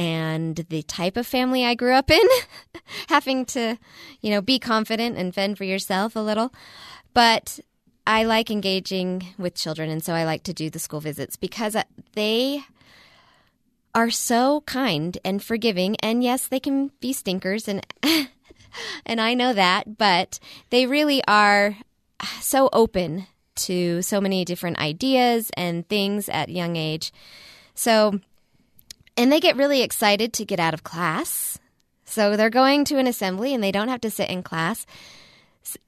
and 0.00 0.56
the 0.70 0.82
type 0.82 1.18
of 1.18 1.26
family 1.26 1.62
I 1.62 1.74
grew 1.74 1.92
up 1.92 2.10
in, 2.10 2.26
having 3.08 3.44
to, 3.46 3.76
you 4.22 4.30
know, 4.30 4.40
be 4.40 4.58
confident 4.58 5.18
and 5.18 5.34
fend 5.34 5.58
for 5.58 5.64
yourself 5.64 6.16
a 6.16 6.20
little. 6.20 6.54
But 7.12 7.60
I 8.06 8.24
like 8.24 8.50
engaging 8.50 9.26
with 9.36 9.54
children, 9.54 9.90
and 9.90 10.02
so 10.02 10.14
I 10.14 10.24
like 10.24 10.42
to 10.44 10.54
do 10.54 10.70
the 10.70 10.78
school 10.78 11.00
visits 11.00 11.36
because 11.36 11.76
uh, 11.76 11.82
they 12.14 12.62
are 13.94 14.10
so 14.10 14.62
kind 14.62 15.18
and 15.22 15.42
forgiving. 15.42 15.96
And 15.96 16.24
yes, 16.24 16.46
they 16.46 16.60
can 16.60 16.92
be 17.00 17.12
stinkers, 17.12 17.68
and 17.68 17.86
and 19.04 19.20
I 19.20 19.34
know 19.34 19.52
that, 19.52 19.98
but 19.98 20.40
they 20.70 20.86
really 20.86 21.22
are 21.28 21.76
so 22.40 22.68
open 22.72 23.26
to 23.56 24.02
so 24.02 24.20
many 24.20 24.44
different 24.44 24.78
ideas 24.78 25.50
and 25.56 25.88
things 25.88 26.28
at 26.28 26.48
young 26.48 26.76
age. 26.76 27.12
So, 27.74 28.20
and 29.16 29.32
they 29.32 29.40
get 29.40 29.56
really 29.56 29.82
excited 29.82 30.32
to 30.34 30.44
get 30.44 30.60
out 30.60 30.74
of 30.74 30.84
class. 30.84 31.58
So 32.04 32.36
they're 32.36 32.50
going 32.50 32.84
to 32.86 32.98
an 32.98 33.06
assembly 33.06 33.54
and 33.54 33.62
they 33.62 33.72
don't 33.72 33.88
have 33.88 34.00
to 34.02 34.10
sit 34.10 34.30
in 34.30 34.42
class 34.42 34.86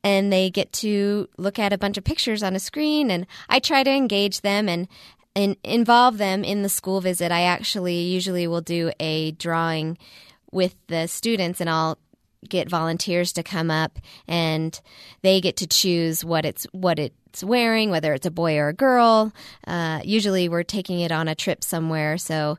and 0.04 0.32
they 0.32 0.50
get 0.50 0.72
to 0.72 1.28
look 1.36 1.58
at 1.58 1.72
a 1.72 1.78
bunch 1.78 1.98
of 1.98 2.04
pictures 2.04 2.42
on 2.42 2.54
a 2.54 2.60
screen 2.60 3.10
and 3.10 3.26
I 3.48 3.58
try 3.58 3.82
to 3.82 3.90
engage 3.90 4.42
them 4.42 4.68
and 4.68 4.86
and 5.34 5.56
involve 5.64 6.18
them 6.18 6.44
in 6.44 6.62
the 6.62 6.68
school 6.68 7.00
visit. 7.00 7.32
I 7.32 7.42
actually 7.42 8.02
usually 8.02 8.46
will 8.46 8.60
do 8.60 8.92
a 9.00 9.30
drawing 9.32 9.96
with 10.52 10.74
the 10.88 11.06
students 11.08 11.58
and 11.60 11.70
I'll 11.70 11.98
get 12.49 12.68
volunteers 12.68 13.32
to 13.32 13.42
come 13.42 13.70
up 13.70 13.99
and 14.26 14.80
they 15.22 15.40
get 15.40 15.56
to 15.58 15.66
choose 15.66 16.25
what 16.25 16.44
it's 16.44 16.66
what 16.72 16.99
it's 16.99 17.42
wearing, 17.42 17.90
whether 17.90 18.12
it's 18.12 18.26
a 18.26 18.30
boy 18.30 18.58
or 18.58 18.68
a 18.68 18.75
girl. 18.75 19.32
Uh, 19.66 20.00
usually, 20.04 20.49
we're 20.49 20.62
taking 20.62 21.00
it 21.00 21.12
on 21.12 21.28
a 21.28 21.34
trip 21.34 21.64
somewhere, 21.64 22.18
so 22.18 22.58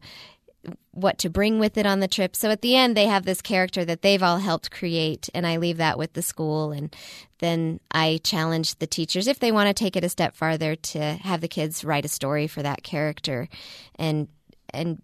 what 0.91 1.17
to 1.17 1.29
bring 1.29 1.59
with 1.59 1.77
it 1.77 1.85
on 1.85 1.99
the 1.99 2.07
trip. 2.07 2.35
So 2.35 2.49
at 2.49 2.61
the 2.61 2.75
end, 2.75 2.95
they 2.95 3.07
have 3.07 3.25
this 3.25 3.41
character 3.41 3.83
that 3.83 4.01
they've 4.01 4.23
all 4.23 4.37
helped 4.37 4.71
create, 4.71 5.29
and 5.33 5.45
I 5.45 5.57
leave 5.57 5.77
that 5.77 5.97
with 5.97 6.13
the 6.13 6.21
school. 6.21 6.71
And 6.71 6.95
then 7.39 7.79
I 7.91 8.19
challenge 8.23 8.75
the 8.75 8.87
teachers, 8.87 9.27
if 9.27 9.39
they 9.39 9.51
want 9.51 9.67
to 9.67 9.73
take 9.73 9.95
it 9.95 10.03
a 10.03 10.09
step 10.09 10.35
farther, 10.35 10.75
to 10.75 10.99
have 10.99 11.41
the 11.41 11.47
kids 11.47 11.83
write 11.83 12.05
a 12.05 12.09
story 12.09 12.47
for 12.47 12.61
that 12.61 12.83
character 12.83 13.49
and 13.95 14.27
and 14.69 15.01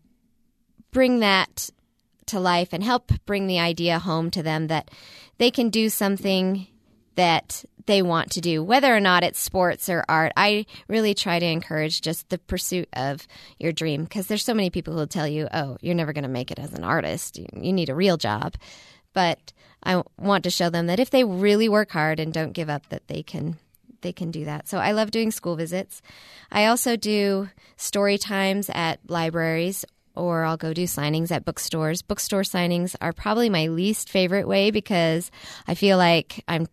bring 0.92 1.20
that 1.20 1.70
to 2.30 2.40
life 2.40 2.70
and 2.72 2.84
help 2.84 3.12
bring 3.26 3.48
the 3.48 3.60
idea 3.60 4.00
home 4.00 4.32
to 4.32 4.44
them 4.44 4.68
that 4.68 4.90
they 5.38 5.52
can 5.52 5.70
do 5.70 5.90
something 5.90 6.68
that 7.16 7.66
they 7.86 8.02
want 8.02 8.32
to 8.32 8.40
do, 8.40 8.64
whether 8.64 8.96
or 8.96 9.00
not 9.00 9.24
it's 9.24 9.40
sports 9.40 9.90
or 9.90 10.06
art. 10.08 10.32
I 10.38 10.68
really 10.88 11.14
try 11.14 11.40
to 11.40 11.46
encourage 11.46 12.02
just 12.02 12.30
the 12.30 12.38
pursuit 12.38 12.88
of 12.94 13.28
your 13.58 13.72
dream 13.72 14.04
because 14.04 14.28
there's 14.28 14.46
so 14.46 14.54
many 14.54 14.70
people 14.70 14.94
who 14.94 15.00
will 15.00 15.08
tell 15.08 15.28
you, 15.28 15.48
oh, 15.52 15.78
you're 15.82 15.96
never 15.96 16.14
going 16.14 16.24
to 16.24 16.30
make 16.30 16.52
it 16.52 16.60
as 16.60 16.74
an 16.74 16.84
artist. 16.84 17.40
You, 17.40 17.74
need 17.74 17.90
a 17.90 17.96
real 17.96 18.16
job. 18.16 18.56
But 19.14 19.54
I 19.84 20.04
want 20.18 20.44
to 20.44 20.50
show 20.50 20.70
them 20.70 20.88
that 20.88 21.00
if 21.00 21.10
they 21.10 21.24
really 21.24 21.68
work 21.68 21.92
hard 21.92 22.20
and 22.20 22.32
don't 22.32 22.54
give 22.54 22.70
up, 22.70 22.88
that 22.90 23.08
they 23.08 23.24
can 23.24 23.58
they 24.02 24.14
can 24.14 24.32
do 24.32 24.46
that. 24.46 24.70
So 24.70 24.78
I 24.78 24.92
love 24.92 25.12
doing 25.12 25.32
school 25.32 25.58
visits. 25.58 26.02
I 26.52 26.68
also 26.68 26.96
do 26.96 27.50
story 27.76 28.18
times 28.18 28.70
at 28.74 29.00
libraries 29.10 29.84
or 30.20 30.44
I'll 30.44 30.58
go 30.58 30.74
do 30.74 30.84
signings 30.84 31.32
at 31.32 31.46
bookstores. 31.46 32.02
Bookstore 32.02 32.42
signings 32.42 32.96
are 33.02 33.14
probably 33.14 33.50
my 33.50 33.68
least 33.68 34.10
favorite 34.10 34.48
way 34.48 34.72
because 34.72 35.32
I 35.68 35.76
feel 35.76 35.98
like 35.98 36.44
I'm 36.48 36.68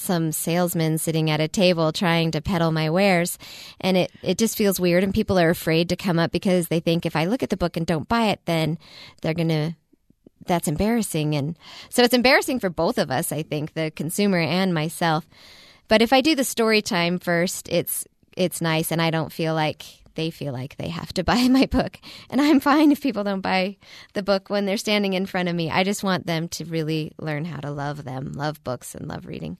some 0.00 0.32
salesman 0.32 0.98
sitting 0.98 1.30
at 1.30 1.40
a 1.40 1.48
table 1.48 1.92
trying 1.92 2.30
to 2.30 2.40
peddle 2.40 2.70
my 2.70 2.90
wares 2.90 3.38
and 3.80 3.96
it, 3.96 4.12
it 4.22 4.38
just 4.38 4.56
feels 4.56 4.80
weird 4.80 5.02
and 5.02 5.14
people 5.14 5.38
are 5.38 5.50
afraid 5.50 5.88
to 5.88 5.96
come 5.96 6.18
up 6.18 6.30
because 6.30 6.68
they 6.68 6.80
think 6.80 7.04
if 7.04 7.16
I 7.16 7.24
look 7.24 7.42
at 7.42 7.50
the 7.50 7.56
book 7.56 7.76
and 7.76 7.86
don't 7.86 8.08
buy 8.08 8.26
it 8.26 8.40
then 8.44 8.78
they're 9.22 9.34
going 9.34 9.48
to 9.48 9.74
that's 10.46 10.68
embarrassing 10.68 11.34
and 11.34 11.58
so 11.90 12.02
it's 12.02 12.14
embarrassing 12.14 12.60
for 12.60 12.70
both 12.70 12.96
of 12.96 13.10
us 13.10 13.32
I 13.32 13.42
think 13.42 13.74
the 13.74 13.90
consumer 13.90 14.38
and 14.38 14.72
myself 14.72 15.26
but 15.88 16.00
if 16.00 16.12
I 16.12 16.20
do 16.20 16.34
the 16.34 16.44
story 16.44 16.80
time 16.80 17.18
first 17.18 17.68
it's 17.68 18.06
it's 18.36 18.60
nice 18.60 18.92
and 18.92 19.02
I 19.02 19.10
don't 19.10 19.32
feel 19.32 19.54
like 19.54 19.84
they 20.18 20.30
feel 20.30 20.52
like 20.52 20.76
they 20.76 20.88
have 20.88 21.12
to 21.14 21.24
buy 21.32 21.48
my 21.48 21.64
book. 21.66 21.98
And 22.28 22.40
I'm 22.40 22.60
fine 22.60 22.92
if 22.92 23.00
people 23.00 23.24
don't 23.24 23.40
buy 23.40 23.76
the 24.12 24.22
book 24.22 24.50
when 24.50 24.66
they're 24.66 24.76
standing 24.76 25.14
in 25.14 25.24
front 25.24 25.48
of 25.48 25.54
me. 25.54 25.70
I 25.70 25.84
just 25.84 26.02
want 26.04 26.26
them 26.26 26.48
to 26.48 26.64
really 26.64 27.12
learn 27.18 27.44
how 27.44 27.60
to 27.60 27.70
love 27.70 28.04
them, 28.04 28.32
love 28.32 28.62
books, 28.64 28.94
and 28.94 29.08
love 29.08 29.26
reading. 29.26 29.56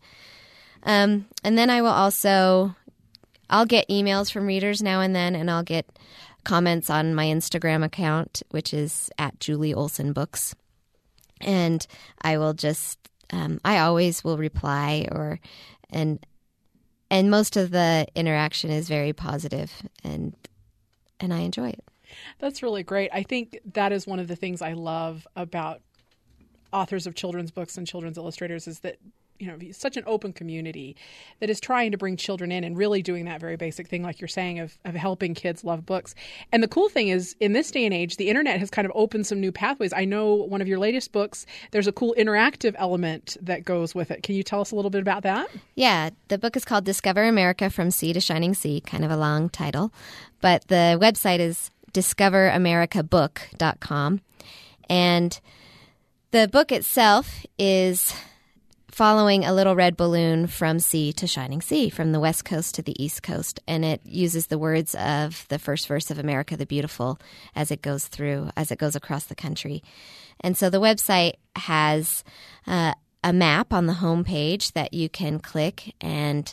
Um, 0.82 1.26
and 1.44 1.56
then 1.56 1.70
I 1.70 1.80
will 1.80 1.88
also, 1.88 2.74
I'll 3.48 3.66
get 3.66 3.88
emails 3.88 4.30
from 4.30 4.46
readers 4.46 4.82
now 4.82 5.00
and 5.00 5.14
then, 5.14 5.34
and 5.34 5.50
I'll 5.50 5.62
get 5.62 5.86
comments 6.44 6.90
on 6.90 7.14
my 7.14 7.26
Instagram 7.26 7.84
account, 7.84 8.42
which 8.50 8.74
is 8.74 9.10
at 9.16 9.38
Julie 9.40 9.74
Olson 9.74 10.12
Books. 10.12 10.54
And 11.40 11.86
I 12.22 12.38
will 12.38 12.54
just, 12.54 12.98
um, 13.32 13.60
I 13.64 13.78
always 13.78 14.24
will 14.24 14.38
reply 14.38 15.06
or, 15.12 15.38
and 15.90 16.24
and 17.10 17.30
most 17.30 17.56
of 17.56 17.70
the 17.70 18.06
interaction 18.14 18.70
is 18.70 18.88
very 18.88 19.12
positive 19.12 19.82
and 20.04 20.34
and 21.20 21.34
I 21.34 21.40
enjoy 21.40 21.70
it. 21.70 21.84
That's 22.38 22.62
really 22.62 22.82
great. 22.82 23.10
I 23.12 23.22
think 23.22 23.58
that 23.74 23.92
is 23.92 24.06
one 24.06 24.20
of 24.20 24.28
the 24.28 24.36
things 24.36 24.62
I 24.62 24.72
love 24.72 25.26
about 25.34 25.80
authors 26.72 27.06
of 27.06 27.14
children's 27.14 27.50
books 27.50 27.76
and 27.76 27.86
children's 27.86 28.16
illustrators 28.16 28.68
is 28.68 28.80
that 28.80 28.98
you 29.38 29.46
know 29.46 29.58
such 29.72 29.96
an 29.96 30.04
open 30.06 30.32
community 30.32 30.96
that 31.40 31.50
is 31.50 31.60
trying 31.60 31.92
to 31.92 31.98
bring 31.98 32.16
children 32.16 32.50
in 32.50 32.64
and 32.64 32.76
really 32.76 33.02
doing 33.02 33.26
that 33.26 33.40
very 33.40 33.56
basic 33.56 33.88
thing 33.88 34.02
like 34.02 34.20
you're 34.20 34.28
saying 34.28 34.58
of, 34.58 34.78
of 34.84 34.94
helping 34.94 35.34
kids 35.34 35.64
love 35.64 35.86
books. 35.86 36.14
And 36.52 36.62
the 36.62 36.68
cool 36.68 36.88
thing 36.88 37.08
is 37.08 37.36
in 37.40 37.52
this 37.52 37.70
day 37.70 37.84
and 37.84 37.94
age 37.94 38.16
the 38.16 38.28
internet 38.28 38.58
has 38.58 38.70
kind 38.70 38.86
of 38.86 38.92
opened 38.94 39.26
some 39.26 39.40
new 39.40 39.52
pathways. 39.52 39.92
I 39.92 40.04
know 40.04 40.34
one 40.34 40.60
of 40.60 40.68
your 40.68 40.78
latest 40.78 41.12
books 41.12 41.46
there's 41.70 41.86
a 41.86 41.92
cool 41.92 42.14
interactive 42.18 42.74
element 42.78 43.36
that 43.40 43.64
goes 43.64 43.94
with 43.94 44.10
it. 44.10 44.22
Can 44.22 44.34
you 44.34 44.42
tell 44.42 44.60
us 44.60 44.72
a 44.72 44.76
little 44.76 44.90
bit 44.90 45.02
about 45.02 45.22
that? 45.22 45.48
Yeah 45.74 46.10
the 46.28 46.38
book 46.38 46.56
is 46.56 46.64
called 46.64 46.84
discover 46.84 47.24
america 47.24 47.68
from 47.70 47.90
sea 47.90 48.12
to 48.12 48.20
shining 48.20 48.54
sea 48.54 48.80
kind 48.80 49.04
of 49.04 49.10
a 49.10 49.16
long 49.16 49.48
title. 49.48 49.92
But 50.40 50.68
the 50.68 50.96
website 51.00 51.40
is 51.40 51.72
discoveramericabook.com 51.92 54.20
and 54.88 55.40
the 56.30 56.48
book 56.48 56.72
itself 56.72 57.44
is 57.58 58.14
following 58.98 59.44
a 59.44 59.54
little 59.54 59.76
red 59.76 59.96
balloon 59.96 60.44
from 60.48 60.80
sea 60.80 61.12
to 61.12 61.24
shining 61.24 61.60
sea, 61.60 61.88
from 61.88 62.10
the 62.10 62.18
west 62.18 62.44
coast 62.44 62.74
to 62.74 62.82
the 62.82 63.00
east 63.00 63.22
coast. 63.22 63.60
And 63.68 63.84
it 63.84 64.00
uses 64.04 64.48
the 64.48 64.58
words 64.58 64.92
of 64.96 65.46
the 65.50 65.58
first 65.60 65.86
verse 65.86 66.10
of 66.10 66.18
America 66.18 66.56
the 66.56 66.66
Beautiful 66.66 67.20
as 67.54 67.70
it 67.70 67.80
goes 67.80 68.08
through, 68.08 68.50
as 68.56 68.72
it 68.72 68.78
goes 68.80 68.96
across 68.96 69.26
the 69.26 69.36
country. 69.36 69.84
And 70.40 70.56
so 70.56 70.68
the 70.68 70.80
website 70.80 71.34
has 71.54 72.24
uh, 72.66 72.94
a 73.22 73.32
map 73.32 73.72
on 73.72 73.86
the 73.86 73.92
home 73.92 74.24
page 74.24 74.72
that 74.72 74.92
you 74.92 75.08
can 75.08 75.38
click 75.38 75.94
and 76.00 76.52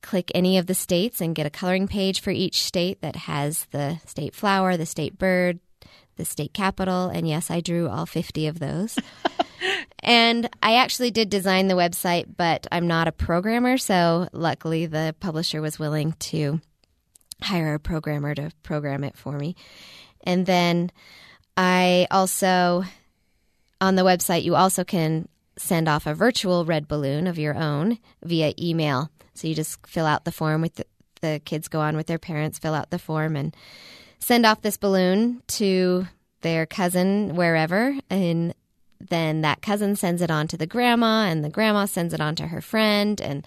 click 0.00 0.32
any 0.34 0.56
of 0.56 0.68
the 0.68 0.74
states 0.74 1.20
and 1.20 1.34
get 1.34 1.44
a 1.44 1.50
coloring 1.50 1.86
page 1.86 2.22
for 2.22 2.30
each 2.30 2.62
state 2.62 3.02
that 3.02 3.16
has 3.16 3.66
the 3.72 4.00
state 4.06 4.34
flower, 4.34 4.78
the 4.78 4.86
state 4.86 5.18
bird, 5.18 5.60
the 6.16 6.24
state 6.24 6.54
capital. 6.54 7.10
And 7.10 7.28
yes, 7.28 7.50
I 7.50 7.60
drew 7.60 7.90
all 7.90 8.06
50 8.06 8.46
of 8.46 8.58
those. 8.58 8.98
and 10.00 10.48
I 10.62 10.76
actually 10.76 11.10
did 11.10 11.30
design 11.30 11.68
the 11.68 11.74
website, 11.74 12.26
but 12.36 12.66
I'm 12.72 12.86
not 12.86 13.08
a 13.08 13.12
programmer. 13.12 13.78
So 13.78 14.28
luckily, 14.32 14.86
the 14.86 15.14
publisher 15.20 15.60
was 15.60 15.78
willing 15.78 16.12
to 16.12 16.60
hire 17.40 17.74
a 17.74 17.80
programmer 17.80 18.34
to 18.34 18.52
program 18.62 19.04
it 19.04 19.16
for 19.16 19.32
me. 19.32 19.56
And 20.24 20.46
then 20.46 20.90
I 21.56 22.06
also, 22.10 22.84
on 23.80 23.96
the 23.96 24.02
website, 24.02 24.44
you 24.44 24.54
also 24.54 24.84
can 24.84 25.28
send 25.56 25.88
off 25.88 26.06
a 26.06 26.14
virtual 26.14 26.64
red 26.64 26.88
balloon 26.88 27.26
of 27.26 27.38
your 27.38 27.54
own 27.54 27.98
via 28.22 28.54
email. 28.58 29.10
So 29.34 29.48
you 29.48 29.54
just 29.54 29.86
fill 29.86 30.06
out 30.06 30.24
the 30.24 30.32
form 30.32 30.62
with 30.62 30.76
the, 30.76 30.86
the 31.20 31.40
kids 31.44 31.68
go 31.68 31.80
on 31.80 31.96
with 31.96 32.06
their 32.06 32.18
parents, 32.18 32.58
fill 32.58 32.74
out 32.74 32.90
the 32.90 32.98
form, 32.98 33.36
and 33.36 33.54
send 34.18 34.46
off 34.46 34.62
this 34.62 34.76
balloon 34.76 35.42
to 35.48 36.06
their 36.42 36.66
cousin 36.66 37.34
wherever 37.36 37.96
and 38.10 38.54
then 39.08 39.40
that 39.42 39.62
cousin 39.62 39.96
sends 39.96 40.22
it 40.22 40.30
on 40.30 40.46
to 40.48 40.56
the 40.56 40.66
grandma 40.66 41.24
and 41.24 41.44
the 41.44 41.50
grandma 41.50 41.84
sends 41.84 42.14
it 42.14 42.20
on 42.20 42.34
to 42.36 42.48
her 42.48 42.60
friend 42.60 43.20
and 43.20 43.46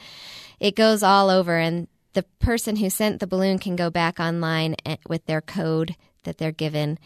it 0.59 0.75
goes 0.75 1.03
all 1.03 1.29
over 1.29 1.57
and 1.57 1.87
the 2.13 2.23
person 2.39 2.77
who 2.77 2.89
sent 2.89 3.19
the 3.19 3.27
balloon 3.27 3.59
can 3.59 3.75
go 3.75 3.89
back 3.89 4.19
online 4.19 4.75
eh, 4.85 4.95
with 5.07 5.25
their 5.25 5.41
code 5.41 5.95
that 6.23 6.37
they're 6.37 6.51
given 6.51 6.97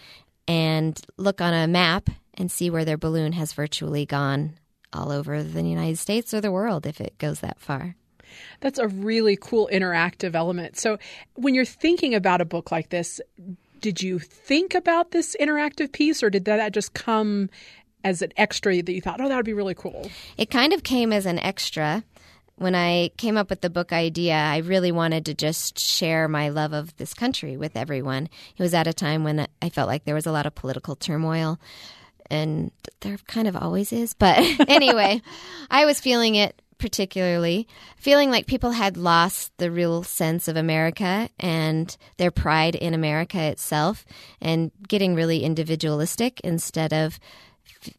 and 0.48 1.02
look 1.18 1.42
on 1.42 1.54
a 1.54 1.68
map 1.68 2.10
and 2.36 2.52
see 2.52 2.70
where 2.70 2.86
their 2.86 2.98
balloon 2.98 3.34
has 3.34 3.54
virtually 3.54 4.06
gone 4.06 4.54
all 4.94 5.12
over 5.12 5.44
the 5.44 5.62
United 5.62 5.98
States 5.98 6.34
or 6.34 6.42
the 6.42 6.52
world 6.52 6.86
if 6.86 7.02
it 7.02 7.18
goes 7.18 7.42
that 7.42 7.60
far. 7.60 7.96
That's 8.60 8.80
a 8.80 8.88
really 8.88 9.38
cool 9.40 9.70
interactive 9.72 10.36
element. 10.36 10.78
So, 10.78 10.98
when 11.34 11.56
you're 11.56 11.66
thinking 11.66 12.14
about 12.14 12.42
a 12.42 12.46
book 12.46 12.72
like 12.72 12.90
this, 12.90 13.20
did 13.80 14.02
you 14.02 14.20
think 14.20 14.76
about 14.76 15.12
this 15.12 15.36
interactive 15.40 15.92
piece 15.92 16.22
or 16.22 16.30
did 16.30 16.46
that 16.46 16.74
just 16.74 16.94
come 16.94 17.50
as 18.04 18.22
an 18.22 18.32
extra 18.38 18.82
that 18.82 18.92
you 18.92 19.02
thought, 19.02 19.22
oh, 19.22 19.28
that 19.28 19.36
would 19.36 19.46
be 19.46 19.54
really 19.54 19.76
cool? 19.76 20.10
It 20.38 20.50
kind 20.50 20.74
of 20.74 20.84
came 20.84 21.12
as 21.12 21.26
an 21.26 21.40
extra. 21.40 22.04
When 22.56 22.76
I 22.76 23.12
came 23.18 23.38
up 23.38 23.50
with 23.50 23.62
the 23.62 23.70
book 23.70 23.94
idea, 23.94 24.36
I 24.36 24.58
really 24.58 24.92
wanted 24.92 25.26
to 25.26 25.34
just 25.34 25.80
share 25.80 26.28
my 26.28 26.50
love 26.50 26.74
of 26.74 26.96
this 26.98 27.14
country 27.14 27.56
with 27.56 27.76
everyone. 27.76 28.30
It 28.58 28.62
was 28.62 28.74
at 28.74 28.88
a 28.88 28.94
time 28.94 29.24
when 29.24 29.48
I 29.62 29.70
felt 29.70 29.88
like 29.88 30.04
there 30.04 30.16
was 30.16 30.26
a 30.26 30.32
lot 30.32 30.46
of 30.46 30.56
political 30.56 30.96
turmoil, 30.96 31.60
and 32.30 32.72
there 33.00 33.18
kind 33.28 33.48
of 33.48 33.56
always 33.56 33.94
is. 33.94 34.14
But 34.14 34.40
anyway, 34.68 35.22
I 35.72 35.86
was 35.86 36.00
feeling 36.00 36.36
it 36.36 36.62
particularly, 36.80 37.68
feeling 37.98 38.32
like 38.32 38.48
people 38.48 38.72
had 38.72 38.98
lost 38.98 39.52
the 39.58 39.70
real 39.70 40.02
sense 40.02 40.48
of 40.48 40.56
America 40.56 41.30
and 41.40 41.96
their 42.18 42.32
pride 42.32 42.74
in 42.74 42.94
America 42.94 43.40
itself 43.42 44.06
and 44.42 44.72
getting 44.88 45.14
really 45.14 45.44
individualistic 45.44 46.40
instead 46.42 46.94
of 46.94 47.20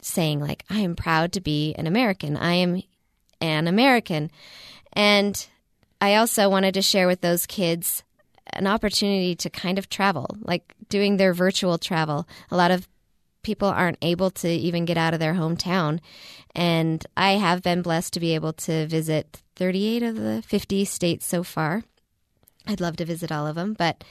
saying, 0.00 0.40
like, 0.40 0.64
I 0.70 0.80
am 0.80 0.96
proud 0.96 1.33
to 1.33 1.40
be 1.40 1.74
an 1.74 1.87
American. 1.87 2.37
I 2.37 2.54
am 2.54 2.83
an 3.40 3.68
American. 3.68 4.30
And 4.92 5.46
I 6.00 6.16
also 6.16 6.48
wanted 6.48 6.74
to 6.74 6.83
share 6.83 7.06
with 7.06 7.20
those 7.20 7.46
kids 7.46 8.02
an 8.52 8.66
opportunity 8.66 9.35
to 9.37 9.50
kind 9.50 9.78
of 9.78 9.88
travel, 9.88 10.37
like 10.40 10.74
doing 10.88 11.16
their 11.16 11.33
virtual 11.33 11.78
travel. 11.78 12.26
A 12.50 12.56
lot 12.56 12.70
of 12.70 12.88
people 13.42 13.68
aren't 13.68 13.98
able 14.02 14.30
to 14.30 14.48
even 14.48 14.85
get 14.85 14.98
out 14.98 15.14
of 15.14 15.20
their 15.20 15.35
hometown. 15.35 16.00
And 16.54 17.06
I 17.16 17.33
have 17.33 17.62
been 17.62 17.83
blessed 17.83 18.12
to 18.14 18.20
be 18.20 18.35
able 18.35 18.52
to 18.54 18.87
visit 18.87 19.40
38 19.56 20.02
of 20.02 20.16
the 20.16 20.42
50 20.46 20.85
states 20.85 21.26
so 21.26 21.42
far. 21.42 21.85
I'd 22.66 22.80
love 22.80 22.96
to 22.96 23.04
visit 23.04 23.33
all 23.33 23.46
of 23.46 23.54
them, 23.54 23.74
but 23.74 24.04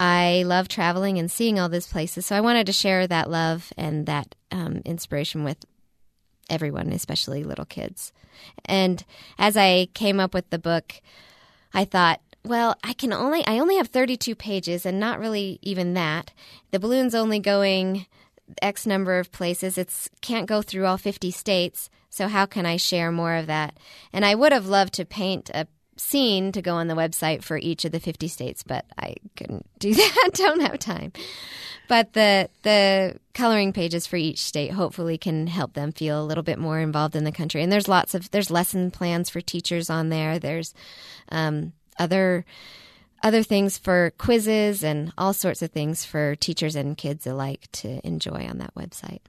I 0.00 0.44
love 0.46 0.68
traveling 0.68 1.18
and 1.18 1.30
seeing 1.30 1.58
all 1.58 1.68
these 1.68 1.86
places. 1.86 2.26
So 2.26 2.36
I 2.36 2.40
wanted 2.40 2.66
to 2.66 2.72
share 2.72 3.06
that 3.06 3.30
love 3.30 3.72
and 3.76 4.06
that 4.06 4.34
um, 4.50 4.82
inspiration 4.84 5.44
with 5.44 5.64
everyone, 6.48 6.92
especially 6.92 7.44
little 7.44 7.64
kids. 7.64 8.12
And 8.64 9.04
as 9.38 9.56
I 9.56 9.88
came 9.94 10.20
up 10.20 10.34
with 10.34 10.50
the 10.50 10.58
book, 10.58 11.00
I 11.74 11.84
thought, 11.84 12.20
well, 12.44 12.76
I 12.84 12.92
can 12.92 13.12
only 13.12 13.44
I 13.46 13.58
only 13.58 13.76
have 13.76 13.88
32 13.88 14.34
pages 14.34 14.86
and 14.86 15.00
not 15.00 15.18
really 15.18 15.58
even 15.62 15.94
that. 15.94 16.32
The 16.70 16.78
balloon's 16.78 17.14
only 17.14 17.40
going 17.40 18.06
X 18.62 18.86
number 18.86 19.18
of 19.18 19.32
places. 19.32 19.76
It's 19.76 20.08
can't 20.20 20.46
go 20.46 20.62
through 20.62 20.86
all 20.86 20.96
50 20.96 21.30
states. 21.30 21.90
So 22.10 22.28
how 22.28 22.46
can 22.46 22.64
I 22.64 22.76
share 22.76 23.12
more 23.12 23.34
of 23.34 23.46
that? 23.46 23.76
And 24.12 24.24
I 24.24 24.34
would 24.34 24.52
have 24.52 24.66
loved 24.66 24.94
to 24.94 25.04
paint 25.04 25.50
a 25.52 25.66
scene 25.98 26.52
to 26.52 26.62
go 26.62 26.74
on 26.74 26.88
the 26.88 26.94
website 26.94 27.42
for 27.42 27.58
each 27.58 27.84
of 27.84 27.92
the 27.92 28.00
50 28.00 28.28
states, 28.28 28.62
but 28.62 28.84
I 28.98 29.16
couldn't 29.36 29.66
do 29.78 29.94
that. 29.94 30.30
Don't 30.34 30.60
have 30.60 30.78
time. 30.78 31.12
But 31.88 32.12
the 32.12 32.50
the 32.62 33.16
coloring 33.32 33.72
pages 33.72 34.06
for 34.06 34.16
each 34.16 34.44
state 34.44 34.72
hopefully 34.72 35.16
can 35.16 35.46
help 35.46 35.72
them 35.72 35.90
feel 35.90 36.22
a 36.22 36.26
little 36.26 36.42
bit 36.42 36.58
more 36.58 36.78
involved 36.80 37.16
in 37.16 37.24
the 37.24 37.32
country. 37.32 37.62
And 37.62 37.72
there's 37.72 37.88
lots 37.88 38.14
of 38.14 38.30
there's 38.30 38.50
lesson 38.50 38.90
plans 38.90 39.30
for 39.30 39.40
teachers 39.40 39.88
on 39.88 40.10
there. 40.10 40.38
There's 40.38 40.74
um, 41.30 41.72
other 41.98 42.44
other 43.22 43.42
things 43.42 43.78
for 43.78 44.12
quizzes 44.18 44.84
and 44.84 45.12
all 45.18 45.32
sorts 45.32 45.62
of 45.62 45.70
things 45.70 46.04
for 46.04 46.36
teachers 46.36 46.76
and 46.76 46.96
kids 46.96 47.26
alike 47.26 47.68
to 47.72 48.06
enjoy 48.06 48.46
on 48.48 48.58
that 48.58 48.74
website. 48.74 49.20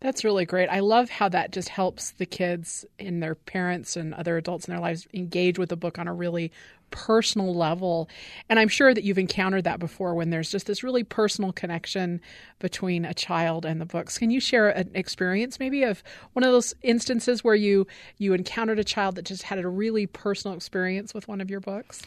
That's 0.00 0.24
really 0.24 0.44
great. 0.44 0.68
I 0.68 0.80
love 0.80 1.10
how 1.10 1.28
that 1.28 1.52
just 1.52 1.68
helps 1.68 2.12
the 2.12 2.26
kids 2.26 2.84
and 2.98 3.22
their 3.22 3.34
parents 3.34 3.96
and 3.96 4.14
other 4.14 4.36
adults 4.36 4.66
in 4.66 4.72
their 4.72 4.80
lives 4.80 5.06
engage 5.14 5.58
with 5.58 5.68
the 5.68 5.76
book 5.76 5.98
on 5.98 6.08
a 6.08 6.14
really 6.14 6.50
personal 6.90 7.54
level. 7.54 8.08
And 8.48 8.58
I'm 8.58 8.68
sure 8.68 8.94
that 8.94 9.04
you've 9.04 9.18
encountered 9.18 9.64
that 9.64 9.78
before 9.78 10.14
when 10.14 10.30
there's 10.30 10.50
just 10.50 10.66
this 10.66 10.82
really 10.82 11.04
personal 11.04 11.52
connection 11.52 12.20
between 12.58 13.04
a 13.04 13.14
child 13.14 13.64
and 13.64 13.80
the 13.80 13.86
books. 13.86 14.18
Can 14.18 14.30
you 14.30 14.40
share 14.40 14.70
an 14.70 14.90
experience 14.94 15.58
maybe 15.58 15.82
of 15.82 16.02
one 16.32 16.44
of 16.44 16.52
those 16.52 16.74
instances 16.82 17.44
where 17.44 17.54
you 17.54 17.86
you 18.18 18.34
encountered 18.34 18.78
a 18.78 18.84
child 18.84 19.16
that 19.16 19.24
just 19.24 19.42
had 19.44 19.58
a 19.58 19.68
really 19.68 20.06
personal 20.06 20.56
experience 20.56 21.12
with 21.12 21.28
one 21.28 21.40
of 21.40 21.50
your 21.50 21.60
books? 21.60 22.02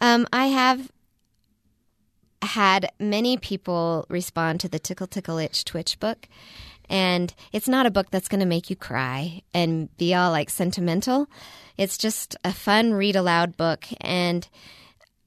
Um, 0.00 0.26
I 0.32 0.46
have 0.46 0.90
had 2.42 2.90
many 2.98 3.36
people 3.36 4.06
respond 4.08 4.60
to 4.60 4.68
the 4.68 4.78
Tickle 4.78 5.06
Tickle 5.06 5.38
Itch 5.38 5.64
Twitch 5.64 5.98
book. 5.98 6.28
And 6.88 7.34
it's 7.52 7.68
not 7.68 7.86
a 7.86 7.90
book 7.90 8.10
that's 8.10 8.28
going 8.28 8.40
to 8.40 8.46
make 8.46 8.70
you 8.70 8.76
cry 8.76 9.42
and 9.52 9.94
be 9.96 10.14
all 10.14 10.30
like 10.30 10.50
sentimental. 10.50 11.28
It's 11.76 11.98
just 11.98 12.36
a 12.44 12.52
fun 12.52 12.94
read 12.94 13.16
aloud 13.16 13.56
book. 13.56 13.84
And 14.00 14.48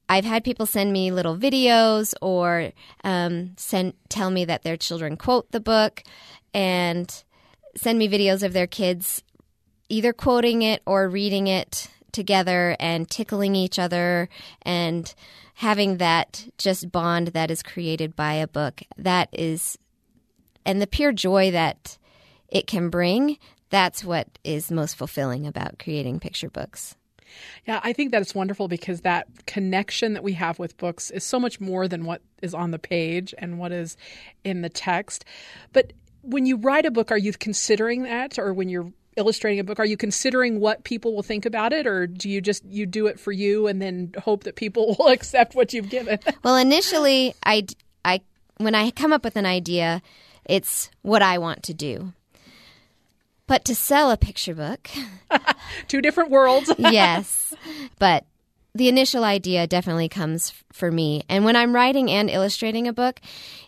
I've 0.08 0.24
had 0.24 0.42
people 0.42 0.66
send 0.66 0.92
me 0.92 1.12
little 1.12 1.36
videos 1.36 2.14
or 2.22 2.72
um, 3.04 3.52
send 3.56 3.94
tell 4.08 4.30
me 4.30 4.44
that 4.46 4.62
their 4.62 4.76
children 4.76 5.16
quote 5.16 5.52
the 5.52 5.60
book 5.60 6.02
and 6.52 7.22
send 7.76 7.98
me 7.98 8.08
videos 8.08 8.42
of 8.42 8.52
their 8.52 8.66
kids 8.66 9.22
either 9.88 10.12
quoting 10.12 10.62
it 10.62 10.82
or 10.86 11.08
reading 11.08 11.46
it 11.46 11.88
together 12.12 12.76
and 12.78 13.08
tickling 13.08 13.54
each 13.54 13.78
other 13.78 14.28
and 14.62 15.14
having 15.54 15.98
that 15.98 16.46
just 16.58 16.90
bond 16.90 17.28
that 17.28 17.50
is 17.50 17.62
created 17.62 18.16
by 18.16 18.34
a 18.34 18.48
book 18.48 18.82
that 18.96 19.28
is 19.32 19.78
and 20.64 20.80
the 20.80 20.86
pure 20.86 21.12
joy 21.12 21.50
that 21.50 21.98
it 22.48 22.66
can 22.66 22.90
bring 22.90 23.38
that's 23.70 24.04
what 24.04 24.26
is 24.44 24.70
most 24.70 24.96
fulfilling 24.96 25.46
about 25.46 25.78
creating 25.78 26.18
picture 26.18 26.50
books 26.50 26.96
yeah, 27.66 27.80
I 27.82 27.92
think 27.92 28.10
that 28.10 28.22
it's 28.22 28.34
wonderful 28.34 28.68
because 28.68 29.02
that 29.02 29.28
connection 29.46 30.14
that 30.14 30.22
we 30.22 30.32
have 30.34 30.58
with 30.58 30.76
books 30.76 31.10
is 31.10 31.24
so 31.24 31.38
much 31.38 31.60
more 31.60 31.88
than 31.88 32.04
what 32.04 32.22
is 32.42 32.54
on 32.54 32.70
the 32.70 32.78
page 32.78 33.34
and 33.38 33.58
what 33.58 33.72
is 33.72 33.96
in 34.44 34.62
the 34.62 34.68
text. 34.68 35.24
But 35.72 35.92
when 36.22 36.46
you 36.46 36.56
write 36.56 36.86
a 36.86 36.90
book, 36.90 37.10
are 37.10 37.18
you 37.18 37.32
considering 37.32 38.02
that, 38.02 38.38
or 38.38 38.52
when 38.52 38.68
you're 38.68 38.92
illustrating 39.16 39.60
a 39.60 39.64
book, 39.64 39.78
are 39.78 39.86
you 39.86 39.96
considering 39.96 40.60
what 40.60 40.84
people 40.84 41.14
will 41.14 41.22
think 41.22 41.44
about 41.44 41.72
it, 41.72 41.86
or 41.86 42.06
do 42.06 42.28
you 42.28 42.40
just 42.40 42.64
you 42.64 42.86
do 42.86 43.06
it 43.06 43.18
for 43.18 43.32
you 43.32 43.66
and 43.66 43.80
then 43.80 44.12
hope 44.22 44.44
that 44.44 44.56
people 44.56 44.94
will 44.98 45.08
accept 45.08 45.54
what 45.54 45.72
you've 45.72 45.90
given? 45.90 46.18
well, 46.42 46.56
initially, 46.56 47.34
I 47.44 47.66
I 48.04 48.20
when 48.58 48.74
I 48.74 48.90
come 48.90 49.12
up 49.12 49.24
with 49.24 49.36
an 49.36 49.46
idea, 49.46 50.02
it's 50.44 50.90
what 51.02 51.22
I 51.22 51.38
want 51.38 51.62
to 51.64 51.74
do. 51.74 52.12
But 53.46 53.64
to 53.64 53.74
sell 53.74 54.12
a 54.12 54.16
picture 54.16 54.54
book, 54.54 54.88
two 55.88 56.00
different 56.00 56.30
worlds. 56.30 56.72
yes, 56.78 57.52
but 57.98 58.24
the 58.74 58.88
initial 58.88 59.24
idea 59.24 59.66
definitely 59.66 60.08
comes 60.08 60.52
for 60.72 60.92
me. 60.92 61.24
And 61.28 61.44
when 61.44 61.56
I'm 61.56 61.74
writing 61.74 62.10
and 62.10 62.30
illustrating 62.30 62.86
a 62.86 62.92
book, 62.92 63.20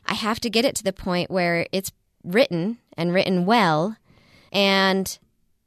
I 0.07 0.15
have 0.15 0.39
to 0.41 0.51
get 0.51 0.65
it 0.65 0.77
to 0.77 0.85
the 0.85 0.93
point 0.93 1.31
where 1.31 1.67
it's 1.73 1.91
written 2.23 2.79
and 2.97 3.13
written 3.13 3.45
well, 3.45 3.97
and 4.53 5.19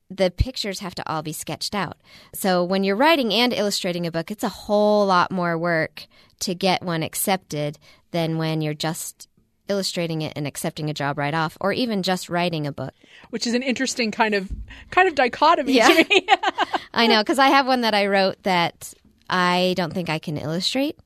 the 0.10 0.32
pictures 0.32 0.80
have 0.80 0.96
to 0.96 1.10
all 1.10 1.22
be 1.22 1.34
sketched 1.34 1.74
out. 1.74 1.98
So 2.34 2.64
when 2.64 2.84
you're 2.84 2.96
writing 2.96 3.34
and 3.34 3.54
illustrating 3.54 4.06
a 4.06 4.12
book, 4.12 4.30
it's 4.30 4.44
a 4.44 4.50
whole 4.50 5.06
lot 5.06 5.32
more 5.32 5.58
work 5.58 6.08
to 6.42 6.54
get 6.54 6.84
one 6.84 7.04
accepted 7.04 7.80
than 8.12 8.38
when 8.38 8.62
you're 8.62 8.74
just 8.74 9.28
illustrating 9.68 10.22
it 10.22 10.34
and 10.36 10.46
accepting 10.46 10.90
a 10.90 10.94
job 10.94 11.18
right 11.18 11.34
off 11.34 11.58
or 11.60 11.74
even 11.74 12.04
just 12.04 12.30
writing 12.30 12.68
a 12.68 12.72
book 12.72 12.94
which 13.32 13.48
is 13.48 13.56
an 13.56 13.64
interesting 13.64 14.12
kind 14.12 14.36
of 14.36 14.52
kind 14.92 15.08
of 15.08 15.16
dichotomy 15.16 15.74
yeah. 15.74 15.88
to 15.88 16.08
me 16.08 16.28
i 16.94 17.08
know 17.08 17.22
because 17.22 17.40
i 17.40 17.48
have 17.48 17.66
one 17.66 17.82
that 17.82 17.96
i 17.96 18.06
wrote 18.06 18.42
that 18.44 18.94
i 19.28 19.74
don't 19.76 19.92
think 19.92 20.08
i 20.08 20.20
can 20.20 20.38
illustrate 20.38 21.00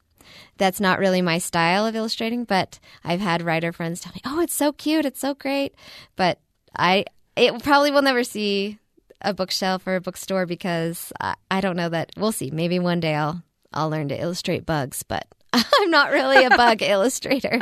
that's 0.57 0.81
not 0.81 0.99
really 0.99 1.21
my 1.21 1.37
style 1.37 1.85
of 1.85 1.95
illustrating 1.95 2.43
but 2.43 2.79
i've 3.05 3.21
had 3.21 3.41
writer 3.41 3.71
friends 3.71 4.01
tell 4.01 4.11
me 4.13 4.21
oh 4.25 4.41
it's 4.41 4.53
so 4.53 4.73
cute 4.73 5.05
it's 5.05 5.21
so 5.21 5.33
great 5.33 5.73
but 6.17 6.37
i 6.77 7.05
it 7.37 7.63
probably 7.63 7.91
will 7.91 8.01
never 8.01 8.25
see 8.25 8.77
a 9.21 9.33
bookshelf 9.33 9.85
or 9.85 9.95
a 9.95 10.01
bookstore 10.01 10.45
because 10.45 11.11
I, 11.19 11.35
I 11.51 11.61
don't 11.61 11.75
know 11.75 11.89
that 11.89 12.11
we'll 12.17 12.31
see 12.31 12.51
maybe 12.51 12.79
one 12.79 12.99
day 12.99 13.15
i'll 13.15 13.43
i'll 13.73 13.89
learn 13.89 14.09
to 14.09 14.19
illustrate 14.19 14.65
bugs 14.65 15.03
but 15.03 15.27
I'm 15.53 15.89
not 15.89 16.11
really 16.11 16.45
a 16.45 16.49
bug 16.51 16.81
illustrator. 16.81 17.59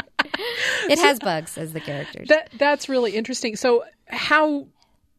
It 0.89 0.99
has 0.99 1.19
bugs 1.19 1.57
as 1.57 1.73
the 1.73 1.79
characters. 1.79 2.27
That 2.27 2.49
that's 2.57 2.89
really 2.89 3.15
interesting. 3.15 3.55
So 3.55 3.85
how 4.07 4.67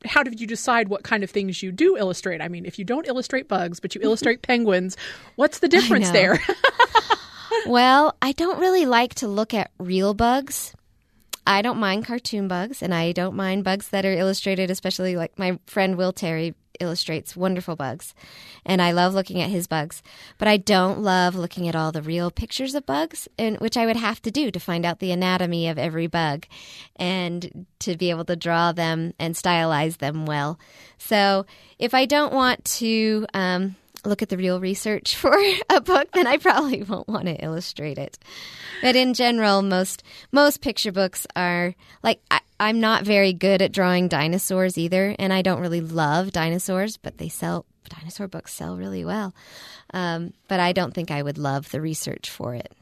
how 0.05 0.23
did 0.23 0.41
you 0.41 0.47
decide 0.47 0.89
what 0.89 1.03
kind 1.03 1.25
of 1.25 1.31
things 1.31 1.63
you 1.63 1.73
do 1.73 1.97
illustrate? 1.97 2.41
I 2.41 2.49
mean, 2.49 2.67
if 2.67 2.79
you 2.79 2.85
don't 2.85 3.07
illustrate 3.07 3.49
bugs, 3.49 3.81
but 3.81 3.95
you 3.95 4.01
mm-hmm. 4.01 4.07
illustrate 4.07 4.43
penguins, 4.43 4.97
what's 5.37 5.59
the 5.59 5.69
difference 5.69 6.11
there? 6.11 6.39
well, 7.67 8.17
I 8.23 8.33
don't 8.33 8.61
really 8.61 8.87
like 8.87 9.15
to 9.17 9.29
look 9.29 9.55
at 9.55 9.71
real 9.79 10.15
bugs. 10.15 10.75
I 11.49 11.63
don't 11.63 11.79
mind 11.79 12.05
cartoon 12.05 12.47
bugs, 12.47 12.83
and 12.83 12.93
I 12.93 13.13
don't 13.13 13.35
mind 13.35 13.65
bugs 13.65 13.89
that 13.89 14.05
are 14.05 14.13
illustrated, 14.13 14.71
especially 14.71 15.17
like 15.17 15.39
my 15.39 15.59
friend 15.65 15.97
Will 15.97 16.13
Terry 16.13 16.55
illustrates 16.79 17.35
wonderful 17.35 17.75
bugs, 17.75 18.15
and 18.67 18.83
I 18.83 18.93
love 18.93 19.15
looking 19.15 19.41
at 19.41 19.49
his 19.49 19.67
bugs. 19.67 20.03
But 20.37 20.47
I 20.47 20.59
don't 20.59 21.01
love 21.01 21.35
looking 21.35 21.67
at 21.67 21.75
all 21.75 21.91
the 21.91 22.03
real 22.03 22.31
pictures 22.31 22.75
of 22.75 22.85
bugs, 22.85 23.29
and 23.39 23.57
which 23.61 23.79
I 23.79 23.87
would 23.87 23.97
have 23.97 24.21
to 24.23 24.31
do 24.31 24.51
to 24.51 24.61
find 24.61 24.85
out 24.85 24.99
the 24.99 25.11
anatomy 25.11 25.69
of 25.69 25.79
every 25.79 26.07
bug, 26.07 26.45
and 26.97 27.67
to 27.79 27.97
be 27.97 28.11
able 28.11 28.27
to 28.27 28.37
draw 28.37 28.73
them 28.73 29.15
and 29.19 29.35
stylize 29.35 29.97
them 29.97 30.27
well. 30.27 30.59
So 30.99 31.47
if 31.79 31.95
I 31.95 32.05
don't 32.05 32.35
want 32.35 32.63
to. 32.77 33.27
Um, 33.33 33.77
look 34.05 34.23
at 34.23 34.29
the 34.29 34.37
real 34.37 34.61
research 34.61 35.17
for 35.23 35.37
a 35.71 35.81
book, 35.81 36.11
then 36.13 36.27
I 36.27 36.37
probably 36.37 36.83
won't 36.83 37.09
want 37.09 37.27
to 37.27 37.45
illustrate 37.45 37.99
it. 37.99 38.19
But 38.83 38.97
in 38.97 39.15
general, 39.15 39.63
most 39.63 40.03
most 40.33 40.61
picture 40.61 40.93
books 40.93 41.27
are 41.35 41.75
like 42.03 42.21
I, 42.31 42.41
I'm 42.61 42.81
not 42.81 43.05
very 43.05 43.33
good 43.33 43.63
at 43.63 43.73
drawing 43.73 44.09
dinosaurs 44.09 44.79
either, 44.79 45.15
and 45.19 45.33
I 45.33 45.43
don't 45.43 45.61
really 45.61 45.81
love 45.81 46.33
dinosaurs, 46.33 46.97
but 46.97 47.19
they 47.19 47.29
sell 47.29 47.67
dinosaur 47.89 48.29
books 48.29 48.53
sell 48.53 48.77
really 48.77 49.05
well. 49.05 49.35
Um, 49.95 50.33
but 50.49 50.61
I 50.61 50.73
don't 50.73 50.93
think 50.93 51.11
I 51.11 51.23
would 51.23 51.39
love 51.39 51.71
the 51.71 51.81
research 51.81 52.31
for 52.31 52.55
it. 52.55 52.73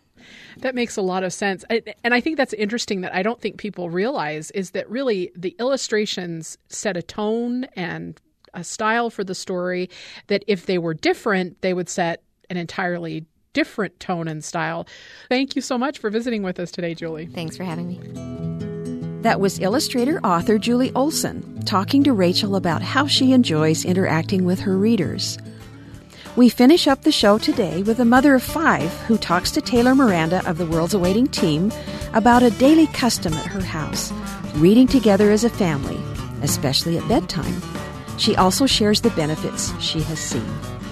That 0.59 0.75
makes 0.75 0.97
a 0.97 1.03
lot 1.03 1.23
of 1.23 1.33
sense. 1.33 1.65
And 1.71 2.15
I 2.15 2.21
think 2.21 2.37
that's 2.37 2.53
interesting 2.55 3.03
that 3.03 3.15
I 3.15 3.23
don't 3.23 3.41
think 3.41 3.59
people 3.59 3.91
realize 3.91 4.51
is 4.53 4.71
that 4.71 4.91
really 4.91 5.31
the 5.37 5.55
illustrations 5.61 6.59
set 6.69 6.97
a 6.97 7.03
tone 7.03 7.65
and 7.75 8.21
a 8.57 8.65
style 8.65 9.11
for 9.11 9.23
the 9.23 9.35
story 9.35 9.89
that 10.27 10.43
if 10.49 10.67
they 10.67 10.79
were 10.79 10.95
different, 10.95 11.61
they 11.61 11.75
would 11.75 11.89
set 11.89 12.23
an 12.51 12.57
entirely 12.57 13.25
different 13.53 13.99
tone 14.01 14.29
and 14.29 14.45
style. 14.45 14.87
Thank 15.29 15.57
you 15.57 15.63
so 15.63 15.79
much 15.79 15.99
for 15.99 16.11
visiting 16.11 16.43
with 16.43 16.59
us 16.59 16.71
today, 16.71 16.95
Julie. 16.95 17.27
Thanks 17.27 17.57
for 17.57 17.65
having 17.65 17.89
me. 17.89 19.23
That 19.23 19.41
was 19.41 19.59
illustrator 19.59 20.21
author 20.21 20.59
Julie 20.59 20.93
Olson 20.95 21.63
talking 21.65 22.05
to 22.05 22.13
Rachel 22.13 22.55
about 22.55 22.83
how 22.83 23.07
she 23.07 23.33
enjoys 23.33 23.85
interacting 23.85 24.45
with 24.45 24.61
her 24.61 24.77
readers. 24.77 25.39
We 26.37 26.51
finish 26.51 26.87
up 26.87 27.03
the 27.03 27.11
show 27.11 27.39
today 27.39 27.83
with 27.83 27.99
a 27.99 28.05
mother 28.05 28.35
of 28.35 28.43
five 28.43 28.93
who 29.09 29.17
talks 29.17 29.51
to 29.53 29.63
Taylor 29.63 29.95
Miranda 29.95 30.47
of 30.49 30.59
the 30.59 30.67
World's 30.67 30.95
Awaiting 30.95 31.29
team 31.29 31.73
about 32.13 32.43
a 32.43 32.51
daily 32.51 32.87
custom 32.89 33.33
at 33.33 33.47
her 33.47 33.63
house 33.63 34.13
reading 34.57 34.87
together 34.87 35.31
as 35.31 35.45
a 35.45 35.51
family, 35.51 35.99
especially 36.43 36.99
at 36.99 37.09
bedtime. 37.09 37.55
She 38.19 38.37
also 38.37 38.67
shares 38.67 39.01
the 39.01 39.11
benefits 39.11 39.73
she 39.81 40.01
has 40.03 40.19
seen. 40.19 40.47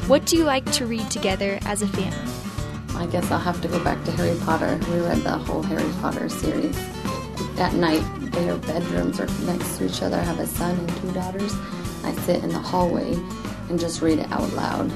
What 0.09 0.27
do 0.27 0.37
you 0.37 0.45
like 0.45 0.71
to 0.73 0.87
read 0.87 1.11
together 1.11 1.59
as 1.63 1.83
a 1.83 1.89
family? 1.89 2.33
I 2.97 3.07
guess 3.07 3.31
I'll 3.31 3.39
have 3.39 3.61
to 3.63 3.69
go 3.69 3.83
back 3.83 4.03
to 4.05 4.13
Harry 4.13 4.39
Potter. 4.45 4.79
We 4.93 5.01
read 5.01 5.19
the 5.19 5.39
whole 5.39 5.63
Harry 5.63 5.91
Potter 6.01 6.29
series. 6.29 6.79
At 7.59 7.75
night, 7.75 8.05
their 8.33 8.57
bedrooms 8.57 9.21
are 9.21 9.27
next 9.47 9.79
to 9.79 9.87
each 9.87 10.03
other. 10.03 10.17
I 10.17 10.23
have 10.23 10.39
a 10.39 10.47
son 10.47 10.79
and 10.79 10.97
two 10.99 11.13
daughters. 11.13 11.55
I 12.05 12.13
sit 12.13 12.45
in 12.45 12.51
the 12.51 12.59
hallway 12.59 13.15
and 13.69 13.81
just 13.81 14.03
read 14.03 14.19
it 14.19 14.31
out 14.31 14.53
loud. 14.53 14.93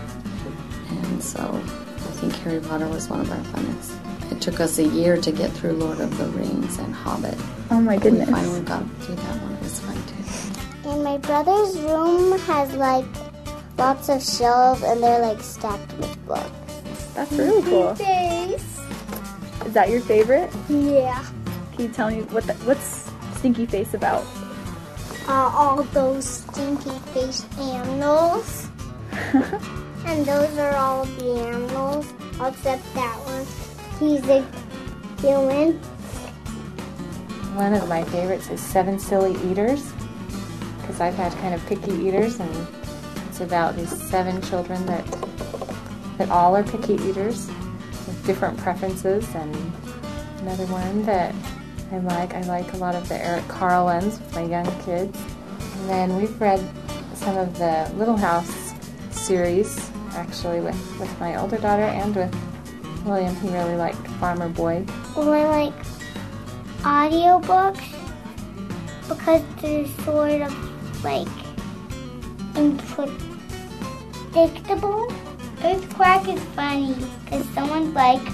And 0.91 1.23
so 1.23 1.41
I 1.41 2.13
think 2.21 2.35
Harry 2.37 2.61
Potter 2.61 2.89
was 2.89 3.09
one 3.09 3.21
of 3.21 3.31
our 3.31 3.39
funnest. 3.39 3.99
It 4.31 4.41
took 4.43 4.61
us 4.61 4.79
a 4.79 4.85
year 4.85 5.17
to 5.17 5.33
get 5.33 5.51
through 5.53 5.73
Lord 5.73 6.01
of 6.01 6.17
the 6.19 6.27
Rings 6.27 6.79
and 6.79 6.95
Hobbit. 6.95 7.37
Oh 7.71 7.81
my 7.81 7.97
goodness. 7.97 8.29
We 8.29 8.35
finally 8.35 8.61
got 8.61 8.85
through 9.01 9.17
that 9.17 9.43
one. 9.43 9.55
It 9.55 9.63
was 9.63 9.81
fun 9.81 9.95
too. 9.97 9.98
And 10.89 11.05
my 11.05 11.19
brother's 11.19 11.79
room 11.81 12.39
has 12.41 12.73
like 12.75 13.05
lots 13.77 14.09
of 14.09 14.23
shelves 14.23 14.83
and 14.83 15.03
they're 15.03 15.21
like 15.21 15.43
stacked 15.43 15.93
with 15.99 16.27
books. 16.27 16.49
That's 17.15 17.31
really 17.33 17.63
cool. 17.63 17.95
Stinky 17.95 18.57
face. 18.57 18.81
Is 19.67 19.75
that 19.75 19.91
your 19.91 20.01
favorite? 20.01 20.51
Yeah. 20.67 21.23
Can 21.73 21.83
you 21.85 21.89
tell 21.89 22.11
me 22.11 22.23
what 22.23 22.45
the, 22.45 22.55
what's 22.65 23.11
Stinky 23.37 23.67
Face 23.67 23.93
about? 23.93 24.25
Uh, 25.29 25.53
all 25.55 25.83
those 25.93 26.27
stinky 26.27 26.99
face 27.13 27.45
animals. 27.59 28.69
and 29.13 30.25
those 30.25 30.57
are 30.57 30.75
all 30.75 31.05
the 31.05 31.39
animals, 31.39 32.11
except 32.41 32.83
that 32.95 33.17
one. 33.27 33.45
He's 34.01 34.27
a 34.27 34.41
human. 35.21 35.75
One 37.55 37.75
of 37.75 37.87
my 37.91 38.05
favorites 38.05 38.49
is 38.49 38.59
Seven 38.59 38.99
Silly 38.99 39.35
Eaters 39.51 39.93
I've 41.01 41.15
had 41.15 41.33
kind 41.35 41.55
of 41.55 41.65
picky 41.67 41.93
eaters, 41.93 42.41
and 42.41 42.67
it's 43.29 43.41
about 43.41 43.77
these 43.77 43.91
seven 44.09 44.41
children 44.43 44.85
that 44.87 45.05
that 46.19 46.31
all 46.31 46.57
are 46.57 46.65
picky 46.65 46.95
eaters 46.95 47.47
with 48.07 48.27
different 48.27 48.59
preferences. 48.59 49.25
And 49.35 49.55
another 50.41 50.67
one 50.67 51.05
that 51.05 51.35
I 51.93 51.99
like, 51.99 52.35
I 52.35 52.43
like 52.43 52.73
a 52.73 52.77
lot 52.77 52.95
of 52.95 53.09
the 53.09 53.15
Eric 53.25 53.47
Carlins 53.49 54.19
with 54.19 54.35
my 54.35 54.43
young 54.43 54.67
kids. 54.83 55.19
And 55.61 55.89
then 55.89 56.17
we've 56.17 56.41
read 56.41 56.61
some 57.15 57.37
of 57.37 57.57
the 57.59 57.91
Little 57.97 58.17
House 58.17 58.75
series 59.11 59.91
actually 60.13 60.61
with, 60.61 60.99
with 60.99 61.21
my 61.21 61.37
older 61.37 61.59
daughter 61.59 61.83
and 61.83 62.17
with 62.17 63.05
William. 63.05 63.35
He 63.37 63.49
really 63.51 63.77
liked 63.77 64.07
Farmer 64.19 64.49
Boy. 64.49 64.85
Well, 65.17 65.33
I 65.33 65.45
like 65.45 65.75
audiobooks 66.83 67.95
because 69.09 69.43
they're 69.61 69.87
sort 70.05 70.43
of 70.43 70.68
like 71.03 71.27
unpredictable. 72.55 75.13
Earthquake 75.63 76.29
is 76.29 76.41
funny 76.55 76.95
because 77.25 77.49
someone's 77.51 77.95
like, 77.95 78.25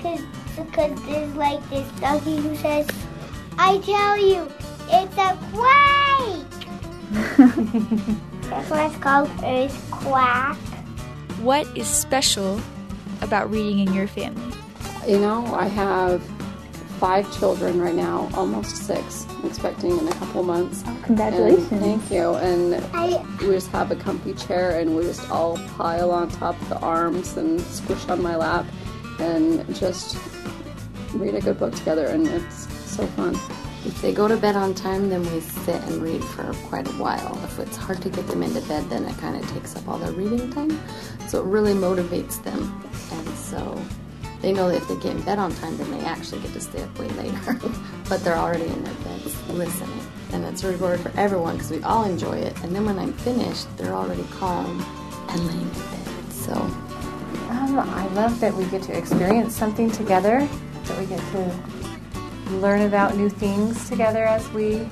cause, 0.00 0.22
because 0.56 1.00
there's 1.04 1.34
like 1.34 1.60
this 1.70 1.86
doggy 2.00 2.38
who 2.38 2.56
says, 2.56 2.88
I 3.58 3.78
tell 3.78 4.18
you, 4.18 4.48
it's 4.90 5.16
a 5.16 5.36
quake! 5.52 6.66
That's 8.48 8.70
why 8.70 8.86
it's 8.86 8.96
called 8.96 9.28
Earthquake. 9.44 10.56
What 11.42 11.66
is 11.76 11.86
special 11.86 12.58
about 13.20 13.50
reading 13.50 13.80
in 13.80 13.92
your 13.92 14.08
family? 14.08 14.54
You 15.06 15.18
know, 15.18 15.44
I 15.54 15.68
have 15.68 16.22
five 16.98 17.32
children 17.38 17.80
right 17.80 17.94
now, 17.94 18.28
almost 18.34 18.76
six. 18.76 19.26
I'm 19.30 19.46
expecting 19.46 19.96
in 19.96 20.08
a 20.08 20.12
couple 20.14 20.42
months. 20.42 20.82
Oh, 20.86 21.00
congratulations. 21.04 21.70
And 21.70 21.80
thank 21.80 22.10
you. 22.10 22.34
And 22.34 23.40
we 23.40 23.46
just 23.54 23.68
have 23.68 23.90
a 23.90 23.96
comfy 23.96 24.34
chair 24.34 24.80
and 24.80 24.96
we 24.96 25.04
just 25.04 25.30
all 25.30 25.58
pile 25.76 26.10
on 26.10 26.28
top 26.28 26.60
of 26.60 26.68
the 26.68 26.78
arms 26.80 27.36
and 27.36 27.60
squish 27.60 28.08
on 28.08 28.20
my 28.20 28.34
lap 28.34 28.66
and 29.20 29.74
just 29.76 30.16
read 31.14 31.34
a 31.34 31.40
good 31.40 31.58
book 31.58 31.74
together 31.74 32.06
and 32.06 32.26
it's 32.26 32.72
so 32.90 33.06
fun. 33.08 33.34
If 33.84 34.02
they 34.02 34.12
go 34.12 34.26
to 34.26 34.36
bed 34.36 34.56
on 34.56 34.74
time, 34.74 35.08
then 35.08 35.22
we 35.32 35.40
sit 35.40 35.80
and 35.84 36.02
read 36.02 36.22
for 36.22 36.52
quite 36.66 36.88
a 36.88 36.92
while. 36.92 37.38
If 37.44 37.60
it's 37.60 37.76
hard 37.76 38.02
to 38.02 38.10
get 38.10 38.26
them 38.26 38.42
into 38.42 38.60
bed, 38.62 38.90
then 38.90 39.04
it 39.04 39.16
kind 39.18 39.36
of 39.36 39.48
takes 39.52 39.76
up 39.76 39.86
all 39.88 39.98
their 39.98 40.12
reading 40.12 40.50
time. 40.50 40.78
So 41.28 41.40
it 41.40 41.46
really 41.46 41.74
motivates 41.74 42.42
them. 42.42 42.84
And 43.12 43.28
so 43.36 43.80
they 44.40 44.52
know 44.52 44.68
that 44.68 44.76
if 44.82 44.88
they 44.88 44.96
get 44.96 45.16
in 45.16 45.22
bed 45.22 45.38
on 45.38 45.52
time, 45.56 45.76
then 45.78 45.90
they 45.90 46.00
actually 46.00 46.40
get 46.42 46.52
to 46.52 46.60
stay 46.60 46.82
up 46.82 46.98
way 46.98 47.08
later. 47.10 47.58
but 48.08 48.22
they're 48.24 48.36
already 48.36 48.66
in 48.66 48.84
their 48.84 48.94
beds 48.94 49.48
listening. 49.48 50.00
And 50.32 50.44
it's 50.44 50.62
a 50.64 50.70
reward 50.70 51.00
for 51.00 51.10
everyone 51.16 51.56
because 51.56 51.70
we 51.70 51.82
all 51.82 52.04
enjoy 52.04 52.36
it. 52.38 52.56
And 52.62 52.74
then 52.74 52.84
when 52.84 52.98
I'm 52.98 53.12
finished, 53.14 53.66
they're 53.76 53.94
already 53.94 54.24
calm 54.38 54.84
and 55.28 55.46
laying 55.46 55.60
in 55.62 55.68
bed. 55.70 56.32
So 56.32 56.54
Um, 57.50 57.78
I 57.78 58.06
love 58.08 58.38
that 58.40 58.54
we 58.54 58.64
get 58.66 58.82
to 58.84 58.96
experience 58.96 59.54
something 59.56 59.90
together, 59.90 60.46
that 60.84 60.98
we 60.98 61.06
get 61.06 61.20
to 61.32 61.54
learn 62.56 62.82
about 62.82 63.16
new 63.16 63.28
things 63.28 63.88
together 63.88 64.24
as 64.24 64.48
we 64.50 64.86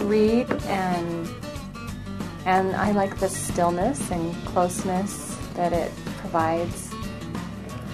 read, 0.00 0.50
and 0.64 1.28
and 2.46 2.74
I 2.76 2.92
like 2.92 3.18
the 3.18 3.28
stillness 3.28 4.10
and 4.10 4.34
closeness 4.46 5.36
that 5.54 5.72
it 5.72 5.92
provides. 6.18 6.87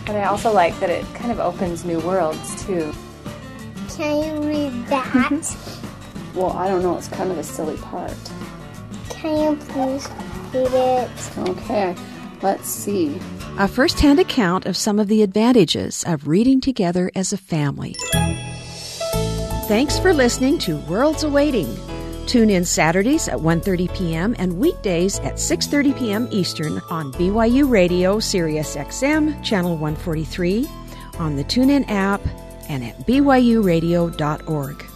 But 0.06 0.16
I 0.16 0.24
also 0.24 0.52
like 0.52 0.78
that 0.80 0.90
it 0.90 1.04
kind 1.14 1.30
of 1.30 1.40
opens 1.40 1.84
new 1.84 1.98
worlds 2.00 2.64
too. 2.64 2.92
can 3.96 4.22
you 4.24 4.48
read 4.48 4.86
that? 4.88 5.06
Mm-hmm. 5.06 6.38
Well, 6.38 6.52
I 6.52 6.68
don't 6.68 6.82
know, 6.82 6.96
it's 6.96 7.08
kind 7.08 7.30
of 7.30 7.38
a 7.38 7.44
silly 7.44 7.76
part. 7.76 8.12
can 9.08 9.56
you 9.56 9.64
please 9.66 10.08
read 10.52 10.72
it? 10.72 11.38
Okay, 11.38 11.96
let's 12.42 12.68
see. 12.68 13.18
A 13.58 13.68
first 13.68 14.00
hand 14.00 14.18
account 14.18 14.66
of 14.66 14.76
some 14.76 14.98
of 14.98 15.06
the 15.08 15.22
advantages 15.22 16.04
of 16.06 16.26
reading 16.26 16.60
together 16.60 17.10
as 17.14 17.32
a 17.32 17.36
family. 17.36 17.94
Thanks 19.68 19.98
for 19.98 20.12
listening 20.12 20.58
to 20.60 20.76
Worlds 20.80 21.22
Awaiting. 21.22 21.74
Tune 22.26 22.50
in 22.50 22.64
Saturdays 22.64 23.28
at 23.28 23.38
1:30 23.38 23.94
p.m. 23.94 24.34
and 24.38 24.58
weekdays 24.58 25.18
at 25.20 25.34
6:30 25.34 25.98
p.m. 25.98 26.28
Eastern 26.30 26.80
on 26.90 27.12
BYU 27.12 27.68
Radio 27.68 28.18
Sirius 28.18 28.76
XM 28.76 29.42
channel 29.42 29.72
143, 29.76 30.66
on 31.18 31.36
the 31.36 31.44
TuneIn 31.44 31.88
app, 31.88 32.20
and 32.68 32.84
at 32.84 33.06
byuradio.org. 33.06 34.93